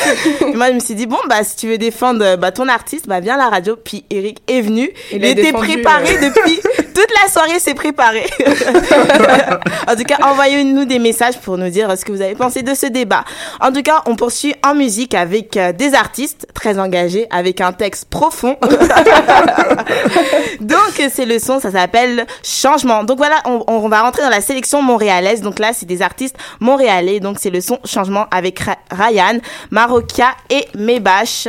[0.52, 2.68] Et moi je me suis dit bon bah si tu veux défendre euh, bah, ton
[2.68, 3.76] artiste, bah viens à la radio.
[3.76, 6.28] Puis Eric est venu, il, était défendu, préparé euh.
[6.28, 6.60] depuis
[6.94, 8.26] toute la soirée, s'est préparé.
[9.88, 12.74] en tout cas, envoyez-nous des messages pour nous dire ce que vous avez pensé de
[12.74, 13.24] ce débat.
[13.60, 17.72] En tout cas, on poursuit en musique avec euh, des artistes très engagés, avec un
[17.72, 18.56] texte profond.
[20.60, 23.04] Donc, c'est le son, ça s'appelle Changement.
[23.04, 25.40] Donc voilà, on, on va rentrer dans la sélection montréalaise.
[25.42, 27.20] Donc là, c'est des artistes montréalais.
[27.20, 28.60] Donc c'est le son Changement avec
[28.90, 29.38] Ryan,
[29.70, 31.48] Marokia et Mebash.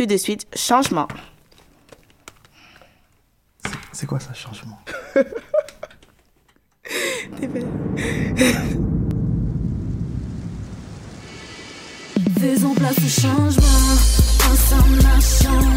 [0.00, 1.06] Tout de suite, Changement.
[3.92, 4.78] C'est quoi ça, changement?
[12.40, 13.92] Faisons place au changement,
[14.50, 15.68] ensemble marchons,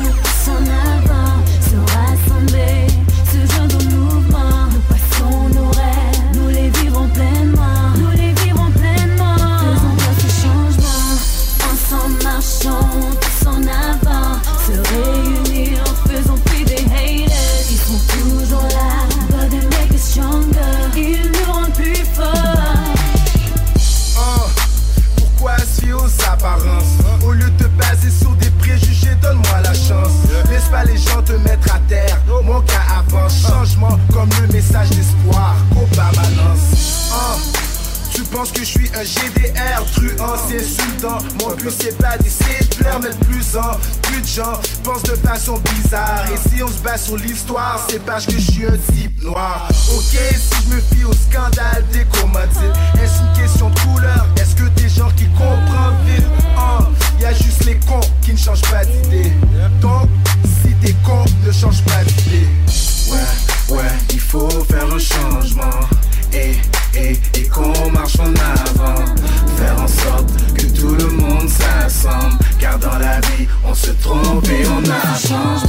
[0.46, 2.88] s'en avant, se rassembler,
[3.30, 4.70] se joindre au mouvement.
[4.72, 6.03] Nous passons nos rêves,
[46.84, 49.68] Base sur l'histoire, c'est parce que je suis un type noir.
[49.96, 52.66] Ok, si je me fie au scandale des commodités,
[53.02, 54.26] est-ce une question de couleur?
[54.36, 56.26] Est-ce que des gens qui comprennent vite
[56.58, 56.80] Ah,
[57.22, 59.32] y a juste les cons qui ne changent pas d'idée.
[59.80, 60.10] Donc,
[60.62, 62.48] si t'es con, ne change pas d'idée.
[63.10, 65.80] Ouais, ouais, il faut faire un changement.
[66.34, 66.56] Et,
[66.98, 69.06] et, et qu'on marche en avant.
[69.58, 72.38] Faire en sorte que tout le monde s'assemble.
[72.60, 75.63] Car dans la vie, on se trompe et on apprend.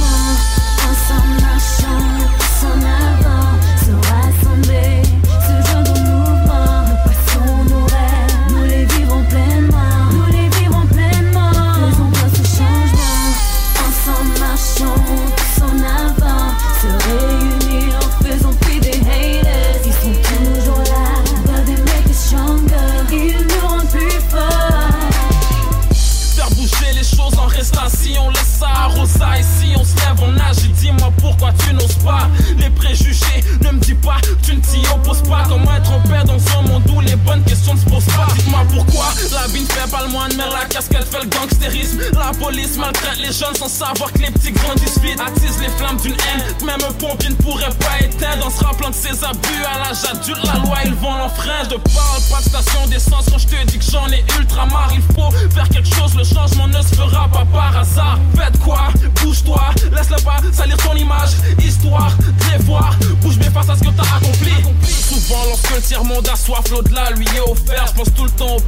[39.31, 42.77] La vie ne fait pas le moine Mais la casquette fait le gangstérisme La police
[42.77, 45.19] maltraite les jeunes sans savoir que les petits grandissent vite.
[45.19, 48.47] Attise les flammes d'une haine, même un pompier ne pourrait pas éteindre.
[48.47, 51.69] En se rappelant de ses abus à l'âge adulte, la loi ils vont l'enfreindre.
[51.69, 54.91] De parle pas de station d'essence quand je te dis que j'en ai ultra marre.
[54.93, 58.19] Il faut faire quelque chose, le changement ne se fera pas par hasard.
[58.35, 58.87] Faites quoi?
[59.23, 59.61] Bouge-toi,
[59.95, 61.31] laisse-le pas salir ton image.
[61.63, 64.53] Histoire de les voir, bouge bien face à ce que t'as accompli.
[64.83, 67.85] Souvent, lorsque le tiers-monde a soif, l'au-delà lui est offert.
[67.87, 68.59] Je pense tout le temps au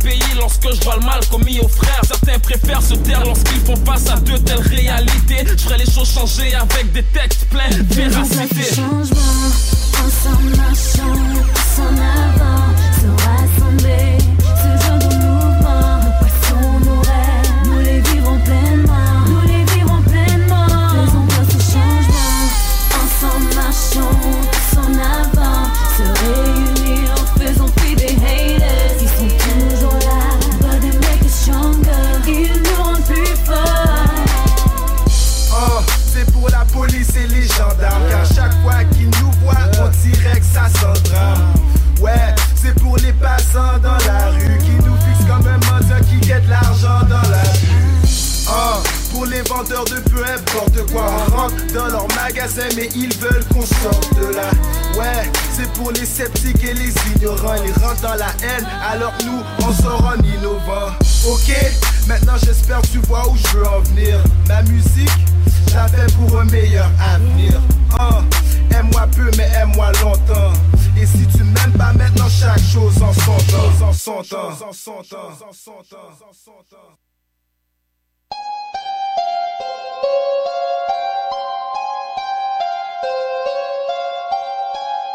[0.48, 2.02] lorsque je vois le mal commis aux frères.
[2.08, 5.44] Certains préfèrent se taire lorsqu'ils font face à de telles réalités.
[5.46, 8.64] Je ferai les choses changer avec des textes pleins de véracité.
[8.64, 9.18] changement,
[11.80, 14.18] en avant, se rassembler,
[49.68, 54.34] de peu importe quoi, on rentre dans leur magasin, mais ils veulent qu'on sorte de
[54.34, 54.50] là.
[54.98, 59.42] Ouais, c'est pour les sceptiques et les ignorants, ils rentrent dans la haine, alors nous,
[59.60, 60.94] on sort en innovant.
[61.28, 61.54] Ok,
[62.08, 64.24] maintenant j'espère que tu vois où je veux en venir.
[64.48, 65.10] Ma musique,
[65.68, 67.60] fais pour un meilleur avenir.
[68.00, 68.22] Oh,
[68.74, 70.54] aime-moi peu, mais aime-moi longtemps.
[71.00, 73.32] Et si tu m'aimes pas maintenant, chaque chose en son.
[73.32, 73.88] En son temps.
[73.88, 74.38] En son temps.
[74.68, 75.18] En son temps.
[75.50, 75.84] En son
[76.70, 77.07] temps.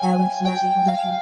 [0.04, 1.12] Alex Magic Production.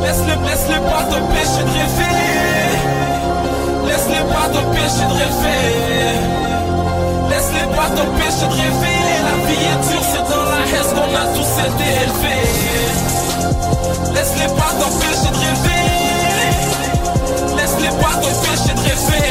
[0.00, 2.16] Laisse-les, laisse-les pas t'empêcher de rêver.
[3.86, 6.45] Laisse-les pas t'empêcher de rêver.
[7.36, 9.00] Laisse-les pas t'empêcher de rêver.
[9.28, 12.48] La vie est dure, c'est dans la haine qu'on a tous été élevés.
[14.14, 15.84] Laisse-les pas t'empêcher de rêver.
[17.58, 19.28] Laisse-les pas t'empêcher de rêver.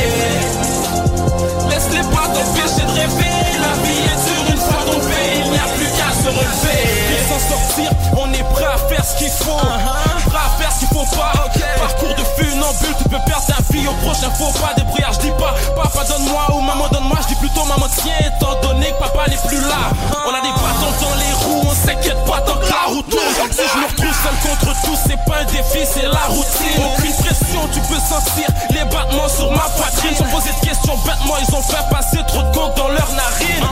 [1.67, 3.37] Laisse-les pas t'empêcher de rêver.
[3.65, 5.89] La vie est dure, une fois tombé, il n'y a plus
[6.25, 7.05] se relever.
[7.29, 9.57] S'en sortir, on est prêt à faire ce qu'il faut.
[9.57, 11.33] Prêt à faire ce qu'il faut pas.
[11.79, 14.73] Parcours de funambule, tu peux perdre ta vie au prochain faux pas.
[14.75, 17.17] Débrouillard, je dis pas, papa donne-moi ou maman donne-moi.
[17.23, 19.89] Je dis plutôt maman tiens, étant donné que papa n'est plus là.
[20.25, 23.51] On a des bâtons dans les roues, on s'inquiète pas tant que la route tourne.
[23.51, 26.81] Si je me retrouve seul contre tous, c'est pas un défi, c'est la routine.
[26.93, 30.15] Aucune pression, tu peux sentir les battements sur ma poitrine.
[30.17, 33.65] Sans poser de questions bêtement, ils ont fait passer trop de coke dans leur narine.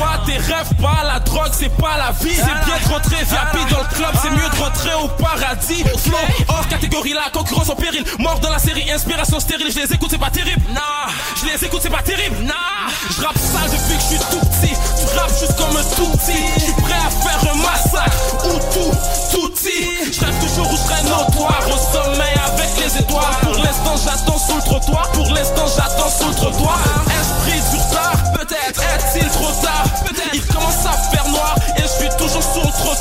[0.00, 2.34] À tes rêves, pas la drogue, c'est pas la vie.
[2.34, 5.84] C'est bien de rentrer VIP dans le club, c'est mieux de rentrer au paradis.
[5.98, 6.16] Flow,
[6.48, 8.04] hors catégorie, la concurrence en péril.
[8.18, 9.70] Mort dans la série, inspiration stérile.
[9.70, 10.62] Je les écoute, c'est pas terrible.
[10.72, 12.36] Nah, je les écoute, c'est pas terrible.
[12.42, 14.74] Nah, je rappe sale depuis que je suis tout petit.
[14.74, 16.44] Tu rappes juste comme un tout petit.
[16.56, 20.12] Je suis prêt à faire un massacre ou tout, tout petit.
[20.12, 21.62] Je rêve toujours où je serai notoire.
[21.68, 23.36] Au sommeil avec les étoiles.
[23.42, 25.10] Pour l'instant, j'attends sous le trottoir.
[25.12, 26.78] Pour l'instant, j'attends sous le trottoir.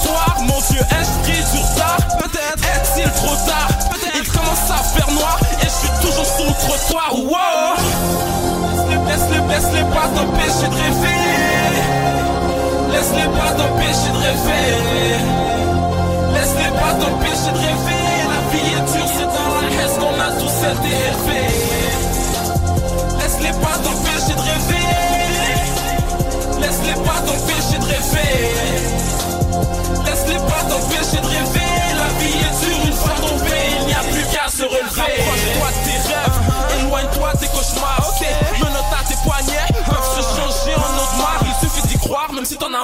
[0.02, 0.12] Sur.
[0.42, 3.70] Mon Dieu, esprit du retard, peut-être est-il trop tard.
[3.92, 7.14] Peut-être il commence à faire noir et je suis toujours sur le trottoir.
[7.14, 8.22] Wow!
[9.08, 11.22] Laisse-les, laisse-les pas t'empêcher de rêver.
[12.92, 14.72] Laisse-les pas t'empêcher de rêver.
[16.34, 18.06] Laisse-les pas t'empêcher de rêver.
[18.32, 21.71] La vie est dure, c'est dans la haine qu'on a tous été élevés.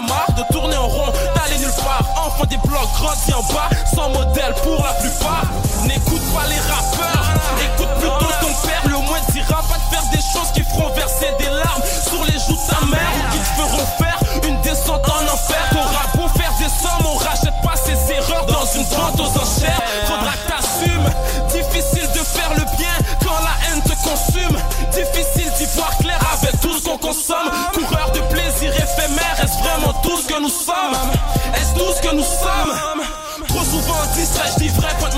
[0.06, 2.06] De tourner en rond, d'aller nulle part.
[2.26, 5.46] Enfant des blocs, grandis en bas, sans modèle pour la plupart.
[5.88, 7.26] N'écoute pas les rappeurs,
[7.62, 7.97] écoute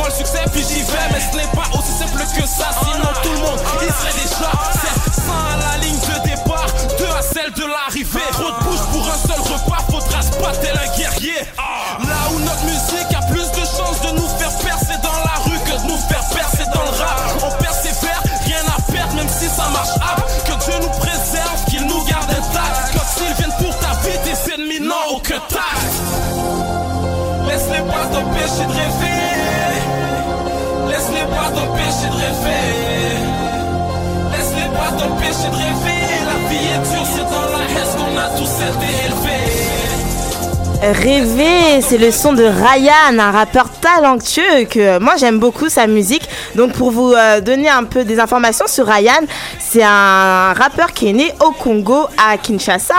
[0.10, 1.08] le succès, puis j'y vais.
[1.14, 4.52] Mais ce n'est pas aussi simple que ça, sinon tout le monde il serait déjà.
[4.74, 8.30] C'est 100 à la ligne de départ, 2 à celle de l'arrivée.
[8.34, 11.42] Trop de bouche pour un seul repas, faudra se battre tel un guerrier.
[11.58, 15.60] Là où notre musique a plus de chances de nous faire percer dans la rue
[15.66, 17.20] que de nous faire percer dans le rap.
[17.44, 20.26] On persévère, rien à perdre, même si ça marche up.
[20.46, 22.94] Que Dieu nous préserve, qu'il nous garde intacts.
[22.94, 25.94] Comme s'ils viennent pour ta vie, tes ennemis n'ont aucun tact.
[27.48, 29.09] Laisse-les pas t'empêcher de rêver.
[35.32, 36.10] Rêver.
[36.84, 37.20] C'est.
[40.82, 46.28] Rêver, c'est le son de Ryan, un rappeur talentueux que moi j'aime beaucoup sa musique.
[46.56, 49.20] Donc pour vous euh, donner un peu des informations sur Ryan,
[49.60, 52.96] c'est un rappeur qui est né au Congo à Kinshasa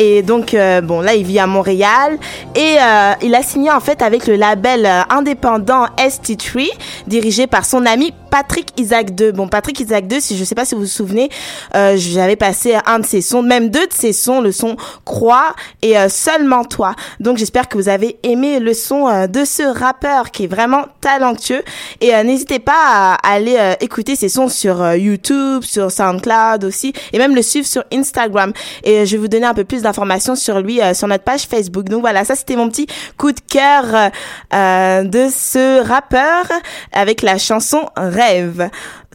[0.00, 2.18] et donc euh, bon là il vit à Montréal
[2.54, 6.68] et euh, il a signé en fait avec le label euh, indépendant ST3
[7.06, 9.32] dirigé par son ami Patrick Isaac II.
[9.32, 11.28] Bon Patrick Isaac II, si je sais pas si vous vous souvenez,
[11.74, 15.54] euh, j'avais passé un de ses sons, même deux de ses sons, le son Croix
[15.82, 16.94] et Seulement toi.
[17.18, 21.62] Donc j'espère que vous avez aimé le son de ce rappeur qui est vraiment talentueux
[22.00, 27.34] et n'hésitez pas à aller écouter ses sons sur YouTube, sur SoundCloud aussi et même
[27.34, 28.52] le suivre sur Instagram.
[28.84, 29.89] Et je vais vous donner un peu plus d'informations
[30.34, 31.88] sur lui euh, sur notre page Facebook.
[31.88, 34.10] Donc voilà, ça c'était mon petit coup de cœur
[34.54, 36.46] euh, de ce rappeur
[36.92, 38.70] avec la chanson Rêve.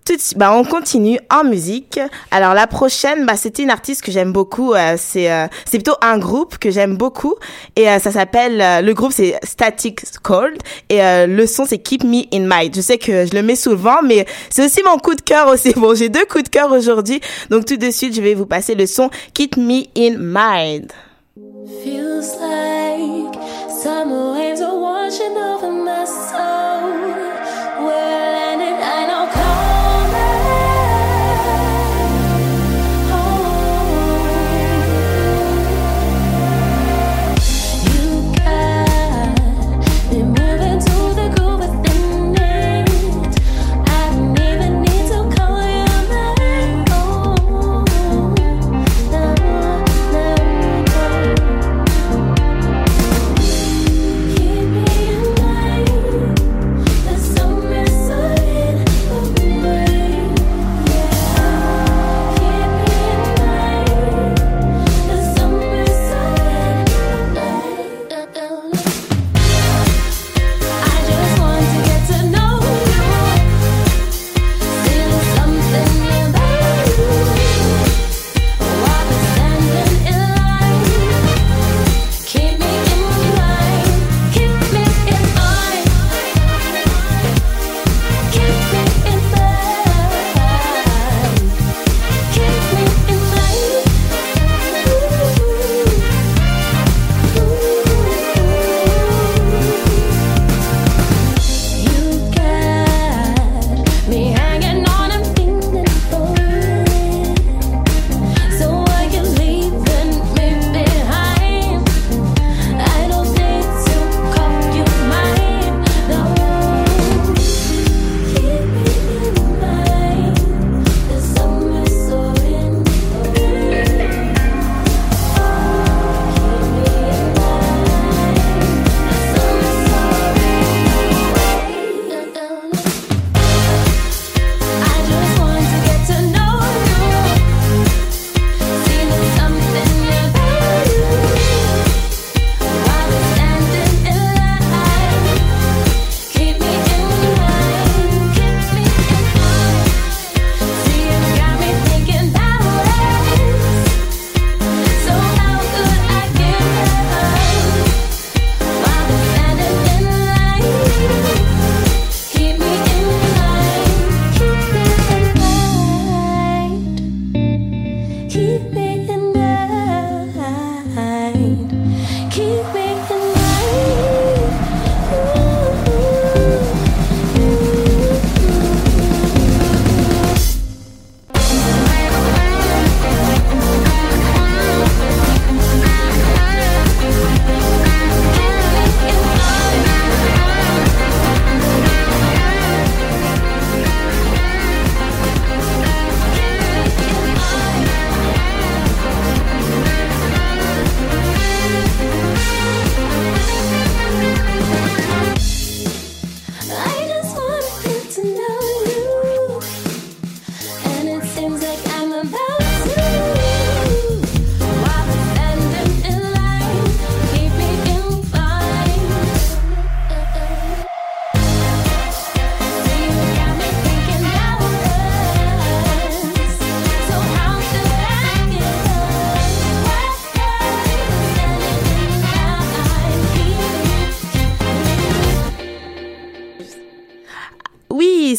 [0.06, 2.00] Tout bah, on continue en musique.
[2.30, 4.74] Alors la prochaine, bah, c'était une artiste que j'aime beaucoup.
[4.74, 7.34] euh, c'est euh, c'est plutôt un groupe que j'aime beaucoup
[7.76, 10.58] et euh, ça s'appelle euh, le groupe c'est Static Cold
[10.90, 12.76] et euh, le son c'est Keep Me in Mind.
[12.76, 15.74] Je sais que je le mets souvent, mais c'est aussi mon coup de cœur aussi.
[15.76, 18.76] Bon, j'ai deux coups de cœur aujourd'hui, donc tout de suite je vais vous passer
[18.76, 20.92] le son Keep Me in Mind.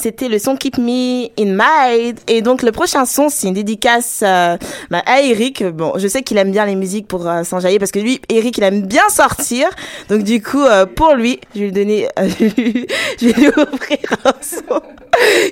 [0.07, 2.21] c'était le son Keep Me In Mind.
[2.29, 4.57] Et donc, le prochain son, c'est une dédicace euh,
[4.89, 5.65] bah, à Eric.
[5.65, 8.57] Bon, je sais qu'il aime bien les musiques pour euh, s'enjailler parce que lui, Eric,
[8.57, 9.69] il aime bien sortir.
[10.09, 13.99] Donc, du coup, euh, pour lui, je vais lui donner, euh, je vais lui offrir
[14.25, 14.81] un son.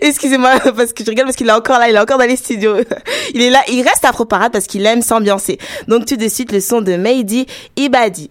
[0.00, 2.36] Excusez-moi, parce que je rigole, parce qu'il est encore là, il est encore dans les
[2.36, 2.76] studios.
[3.34, 5.58] Il est là, il reste à Proparade parce qu'il aime s'ambiancer.
[5.88, 7.46] Donc, tout de suite, le son de Mehdi
[7.76, 8.30] Ibadi.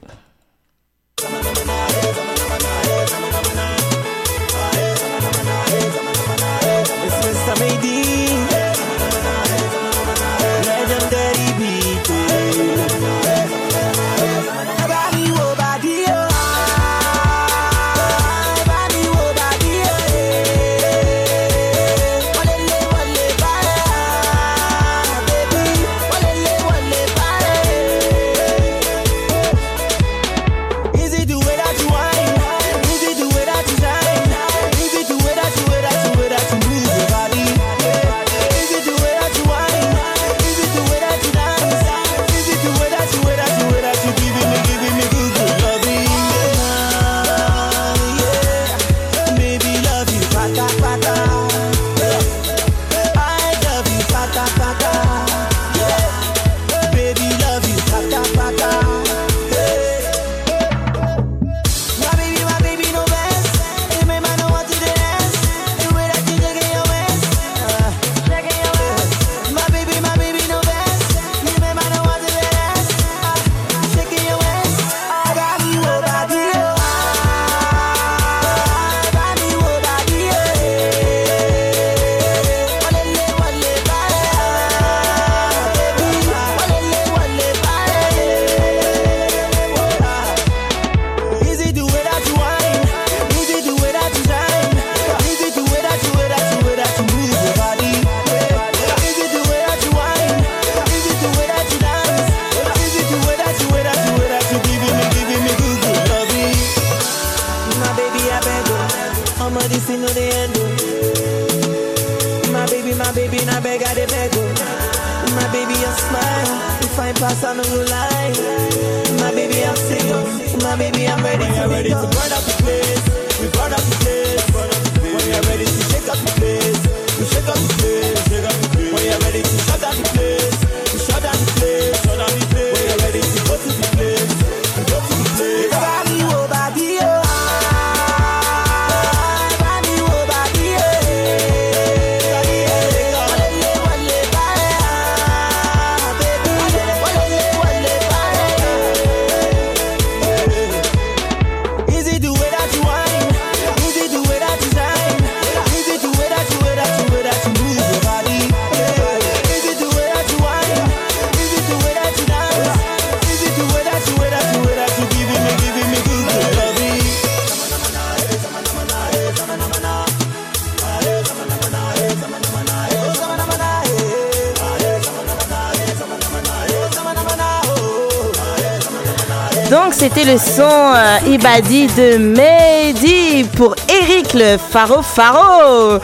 [180.03, 185.97] c'était le son euh, Ibadi de Mehdi pour Eric le Faro Faro.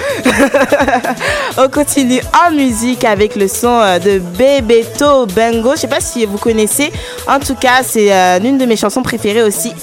[1.57, 5.71] On continue en musique avec le son euh, de Bebeto Bengo.
[5.71, 6.93] Je ne sais pas si vous connaissez.
[7.27, 9.73] En tout cas, c'est euh, l'une de mes chansons préférées aussi.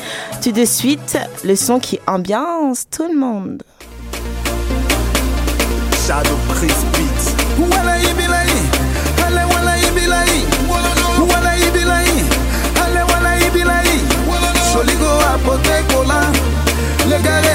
[0.42, 3.62] Tout de suite, le son qui ambiance tout le monde.
[6.06, 6.38] Shadow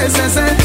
[0.08, 0.61] say, say, say.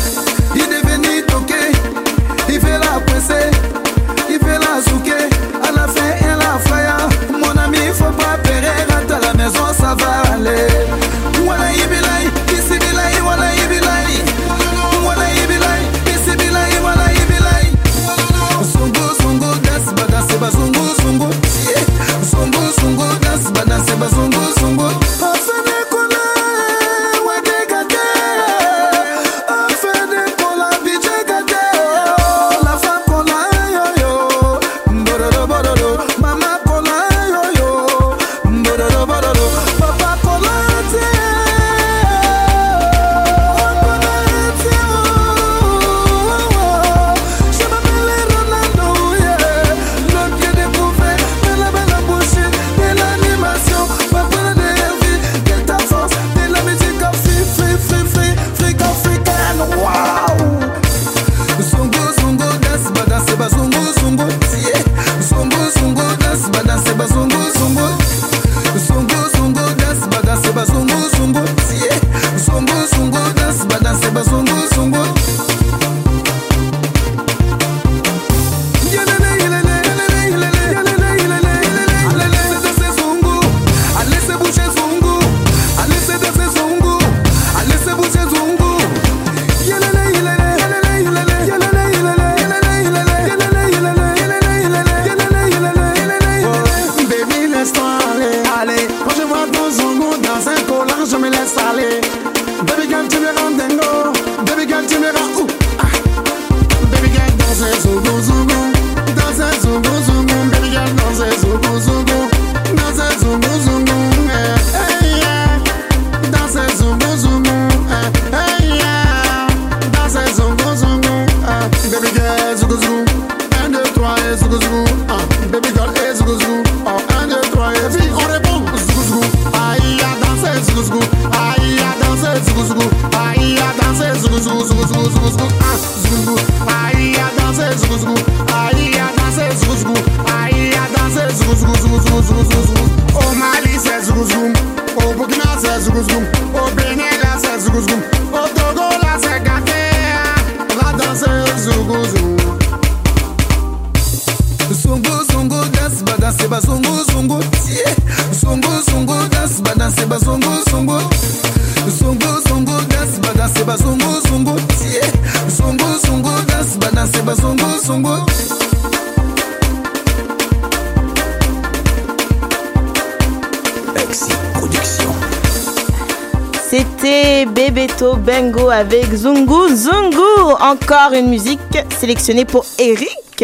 [176.78, 180.54] C'était Bebeto Bengo avec Zungu Zungu.
[180.60, 181.60] Encore une musique
[181.98, 183.44] sélectionnée pour Eric.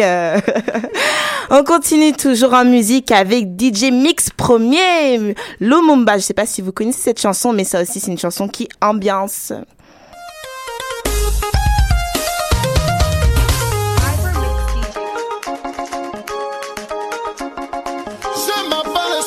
[1.50, 6.12] On continue toujours en musique avec DJ Mix Premier, Lumumba.
[6.12, 8.46] Je ne sais pas si vous connaissez cette chanson, mais ça aussi c'est une chanson
[8.46, 9.52] qui ambiance.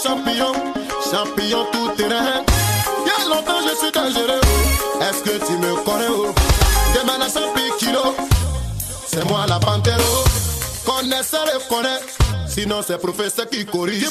[0.04, 0.54] Champion,
[1.12, 1.77] champion
[7.28, 7.40] à 100
[7.78, 8.14] kilos.
[9.06, 10.00] C'est moi la panthère.
[10.86, 12.00] Connaisseur et connaît.
[12.48, 14.06] Sinon, c'est professeur qui corrige.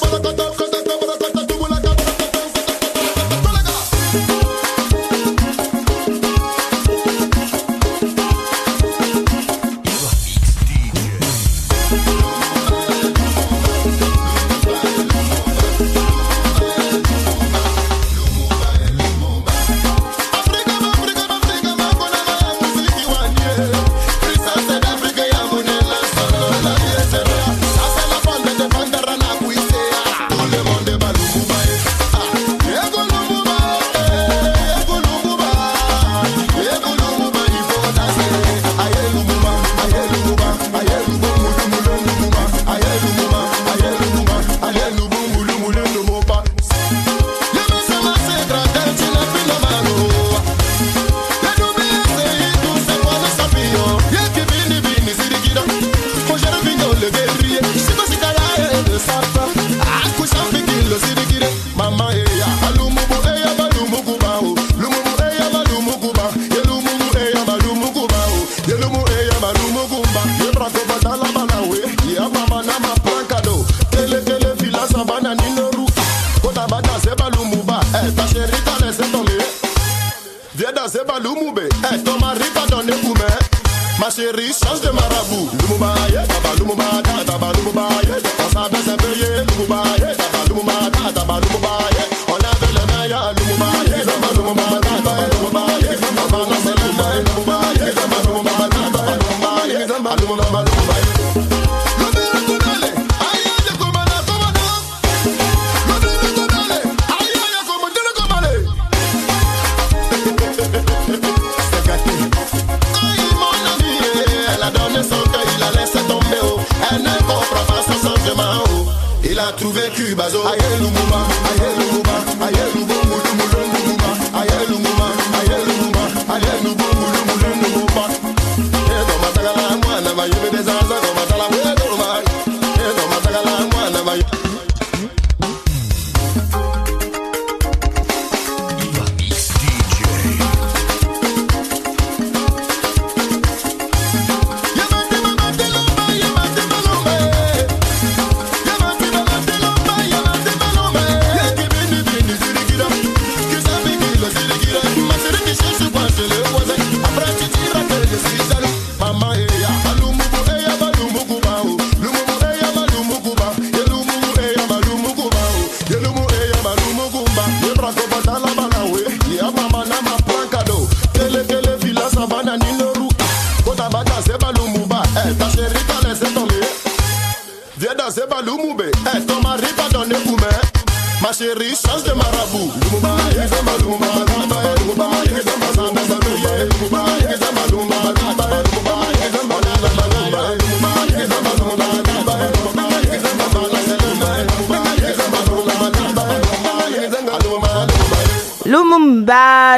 [181.26, 182.70] Ma chérie, change de marabout.
[182.84, 186.05] Lumumba, Lumumba, Lumumba, Lumumba, Lumumba, Lumumba, Lumumba,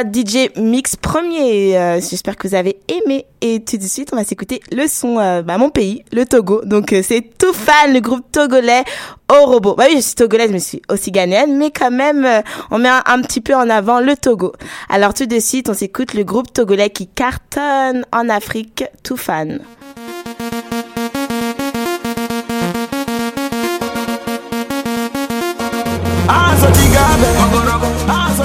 [0.03, 1.77] DJ Mix premier.
[1.77, 3.25] Euh, J'espère que vous avez aimé.
[3.41, 6.61] Et tout de suite, on va s'écouter le son, euh, bah, mon pays, le Togo.
[6.65, 8.83] Donc euh, c'est tout fan, le groupe togolais
[9.31, 9.75] au robot.
[9.75, 12.27] Bah oui, je suis togolaise, mais je suis aussi ghanéenne, mais quand même,
[12.71, 14.53] on met un, petit peu en avant le Togo.
[14.89, 19.59] Alors tout de suite, on s'écoute le groupe togolais qui cartonne en Afrique, tout fan.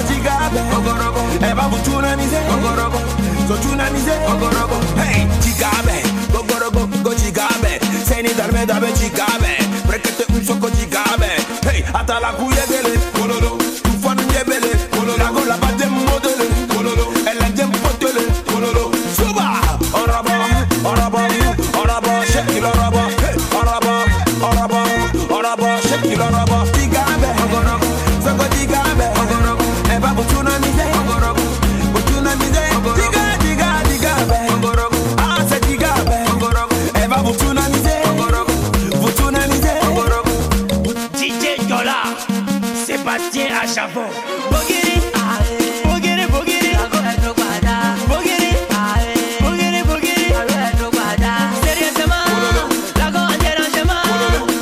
[0.04, 2.98] Jigabe ebabu tunanize ogorogo
[3.48, 7.80] so tunanize ogorogo hey chigabe gogorogo go chigabe.
[8.08, 9.56] Seni darme dabe chigabe.
[9.86, 11.30] Prekete un soko chigabe.
[11.70, 12.62] Hey atala kuye
[43.66, 44.04] Shuffle.
[44.50, 45.14] Boogie it,
[45.84, 46.76] boogie it, boogie it.
[46.76, 47.96] I go ahead, no guada.
[48.10, 48.68] Boogie it,
[49.42, 50.36] boogie it, boogie it.
[50.36, 51.32] I go ahead, no guada.
[51.64, 52.20] Seria tema,
[53.00, 53.98] la go ahead, no tema.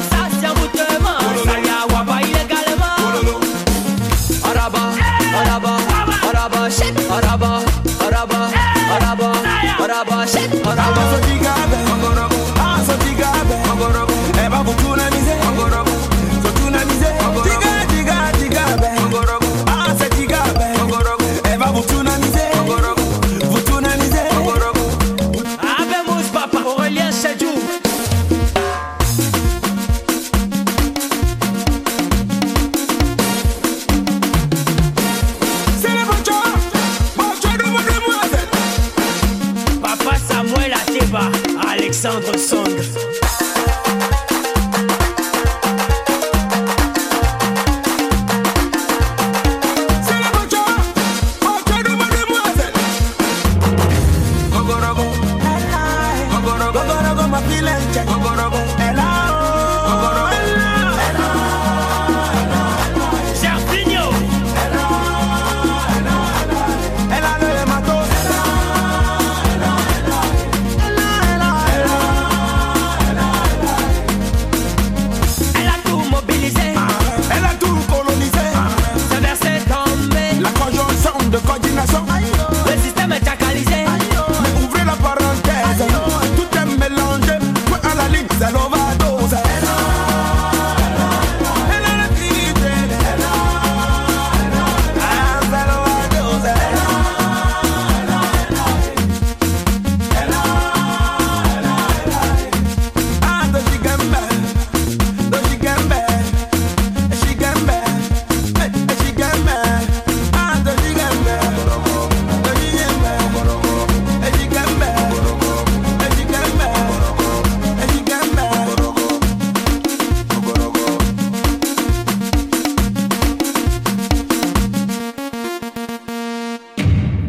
[0.09, 2.91] Sasha mutema, saya wa baile galema.
[4.49, 4.85] Araba,
[5.41, 5.75] araba,
[6.29, 7.51] araba, shit, araba,
[8.07, 8.41] araba,
[8.95, 9.31] araba,
[9.83, 11.42] araba, shit, araba.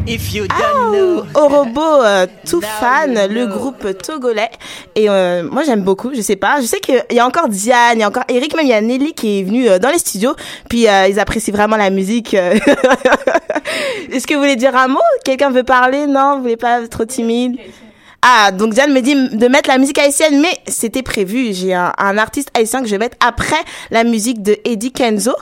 [0.06, 4.50] If you don't know Au robot, euh, tout fan, le groupe togolais.
[4.94, 6.10] Et euh, moi, j'aime beaucoup.
[6.14, 6.60] Je sais pas.
[6.60, 8.74] Je sais qu'il y a encore Diane, il y a encore Eric, même il y
[8.74, 10.34] a Nelly qui est venue euh, dans les studios.
[10.68, 12.34] Puis euh, ils apprécient vraiment la musique.
[12.34, 12.54] euh.
[14.12, 15.00] Est-ce que vous voulez dire un mot?
[15.24, 16.06] Quelqu'un veut parler?
[16.06, 17.56] Non Vous voulez pas être trop timide?
[18.26, 21.52] Ah, donc Diane me dit de mettre la musique haïtienne, mais c'était prévu.
[21.52, 25.34] J'ai un, un artiste haïtien que je vais mettre après la musique de Eddie Kenzo.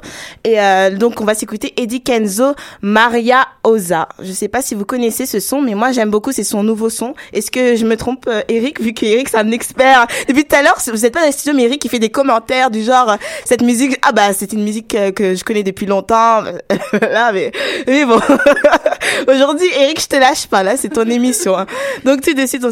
[0.42, 4.08] Et euh, donc, on va s'écouter Eddie Kenzo, Maria Oza.
[4.20, 6.32] Je sais pas si vous connaissez ce son, mais moi, j'aime beaucoup.
[6.32, 7.14] C'est son nouveau son.
[7.32, 10.08] Est-ce que je me trompe, euh, Eric, vu que Eric, c'est un expert?
[10.26, 12.10] Depuis tout à l'heure, vous êtes pas dans les studios, mais Eric, il fait des
[12.10, 15.62] commentaires du genre, euh, cette musique, ah bah, c'est une musique euh, que je connais
[15.62, 16.42] depuis longtemps.
[17.00, 17.52] là, mais,
[17.86, 18.18] mais bon.
[19.28, 21.56] Aujourd'hui, Eric, je te lâche pas, là, c'est ton émission.
[21.56, 21.66] hein.
[22.04, 22.71] Donc, suite, on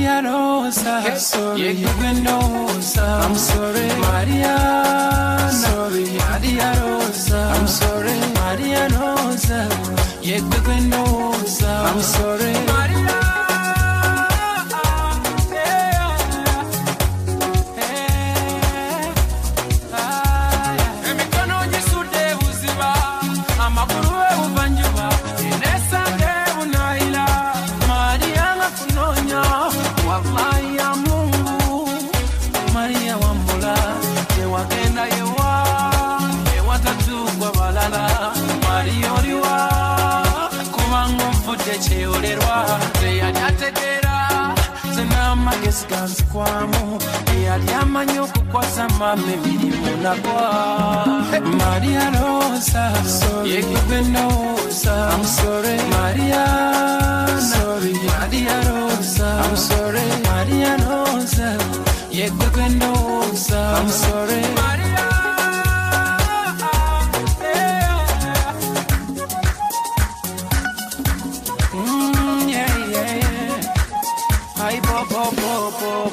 [0.00, 1.14] Maria Rosa.
[1.18, 1.60] Sorry.
[2.24, 3.04] Rosa.
[3.22, 3.86] I'm sorry.
[4.00, 4.56] Maria.
[5.52, 6.16] Sorry.
[6.16, 7.40] Maria Rosa.
[7.54, 8.18] I'm sorry.
[8.40, 9.68] Maria Rosa.
[10.90, 11.68] Rosa.
[11.84, 12.52] I'm sorry.
[12.72, 13.19] Maria.
[45.32, 46.98] Amagezi ganzikwamu
[47.34, 50.46] eyali amanyi okukwasa mama emirimu nagwa
[51.60, 52.82] maria rosa
[53.52, 54.94] yegwe ndowooza
[55.92, 56.44] maria
[58.12, 59.28] maria rosa.
[60.30, 61.50] Maria rosa
[64.60, 64.99] maria
[75.30, 76.09] Ay, bo,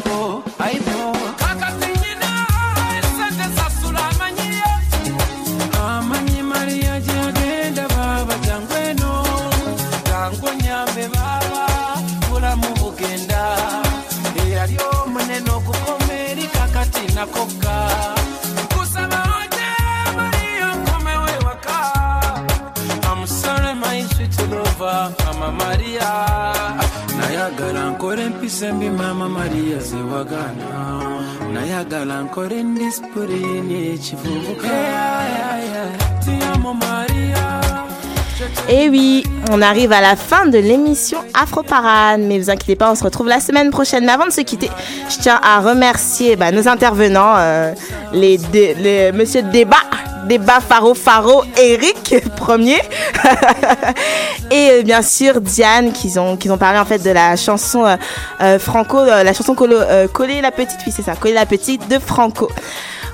[38.67, 42.21] Et oui, on arrive à la fin de l'émission Afro Parade.
[42.21, 44.05] Mais vous inquiétez pas, on se retrouve la semaine prochaine.
[44.05, 44.71] Mais avant de se quitter,
[45.07, 47.73] je tiens à remercier bah, nos intervenants, euh,
[48.11, 49.83] les, les Monsieur Débat.
[50.27, 52.79] Débat Faro Faro, Eric premier.
[54.51, 57.95] Et euh, bien sûr Diane qui ont parlé en fait de la chanson euh,
[58.41, 59.77] euh, Franco la chanson Colo,
[60.13, 62.49] Coller la petite oui c'est ça Coller la petite de Franco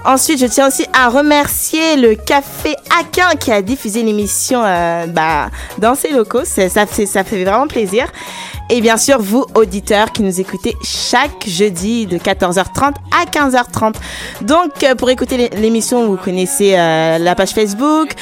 [0.06, 5.50] Ensuite, je tiens aussi à remercier le Café Aquin qui a diffusé l'émission euh, bah,
[5.78, 6.44] dans ses locaux.
[6.46, 6.86] Ça ça
[7.24, 8.08] fait vraiment plaisir.
[8.70, 13.94] Et bien sûr, vous, auditeurs, qui nous écoutez chaque jeudi de 14h30 à 15h30.
[14.42, 18.14] Donc, euh, pour écouter l'é- l'émission, vous connaissez euh, la page Facebook.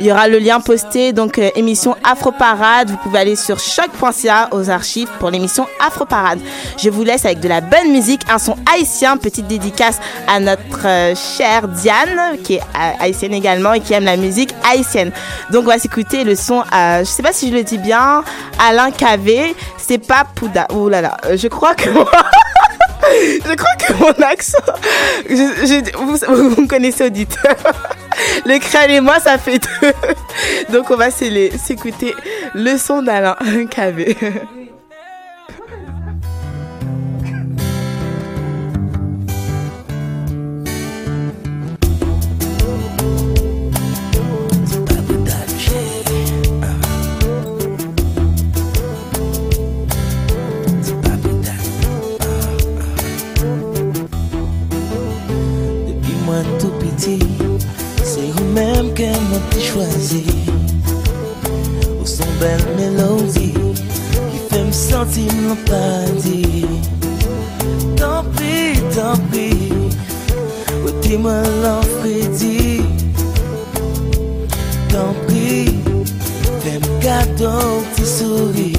[0.00, 2.88] Il y aura le lien posté, donc euh, émission Afro Parade.
[2.90, 6.38] Vous pouvez aller sur choc.ca aux archives pour l'émission Afro Parade.
[6.78, 10.86] Je vous laisse avec de la bonne musique, un son haïtien, petite dédicace à notre
[10.86, 15.10] euh, chère Diane, qui est euh, haïtienne également et qui aime la musique haïtienne.
[15.50, 18.22] Donc on va s'écouter le son, euh, je sais pas si je le dis bien,
[18.60, 20.68] Alain Cavé, c'est pas Pouda.
[20.72, 21.90] Oh là là, je crois que
[23.44, 24.58] Je crois que mon accent,
[25.28, 27.54] vous, me connaissez auditeur.
[28.46, 29.92] Le crâne et moi, ça fait deux.
[30.72, 32.14] Donc on va s'é- s'écouter
[32.54, 33.36] le son d'Alain
[33.70, 34.16] Cavé.
[59.38, 60.24] mwen te chwazi.
[62.00, 63.52] Ou son bel melodi
[64.30, 66.64] Ki fe m senti m lan padi.
[67.98, 69.48] Tanpi, tanpi
[70.84, 72.82] Ou ti mwen lan fredi
[74.92, 75.68] Tanpi
[76.62, 78.72] Fe m kado ti souri.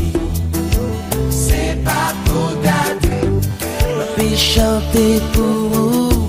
[1.31, 6.28] Se pa kou dadi M api chante pou ou.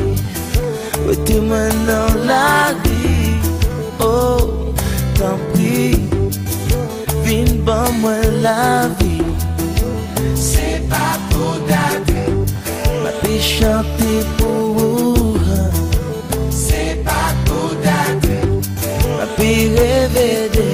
[1.11, 3.35] Ou ti mwen nan la vi
[3.99, 4.71] Oh,
[5.17, 5.99] tan pri.
[7.25, 9.19] Vin ban mwen la vi.
[10.47, 12.23] Se pa pou dati
[13.03, 15.35] Ma pi chante pou ou
[16.63, 18.39] Se pa pou dati
[19.17, 20.70] Ma pi revede.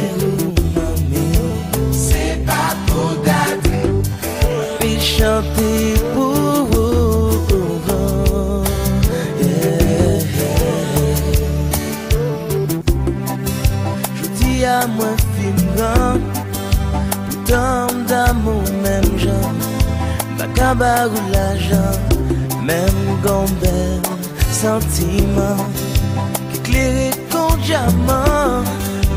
[20.57, 21.97] Kabag ou la jan
[22.65, 24.01] Mem gambel
[24.49, 25.61] Sentiman
[26.49, 28.65] Ki kleri kon jaman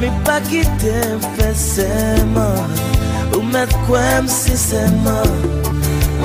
[0.01, 0.99] Me pa ki te
[1.38, 2.61] fè seman
[3.32, 5.32] Ou met kwem si seman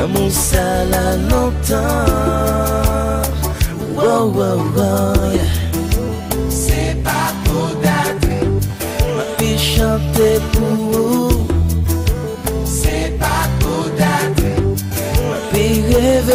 [0.04, 2.04] Amou sa la lontan
[3.96, 5.56] Wow, wow, wow, yeah.
[6.52, 8.44] Se pa pou dati
[9.16, 11.05] Ma fi chante pou ou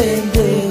[0.01, 0.70] entender.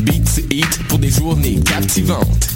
[0.00, 2.55] Beats Eat pour des journées captivantes.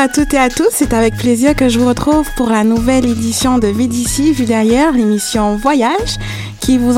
[0.00, 3.04] À toutes et à tous, c'est avec plaisir que je vous retrouve pour la nouvelle
[3.04, 6.16] édition de VDC Vue d'ailleurs, l'émission Voyage,
[6.58, 6.88] qui vous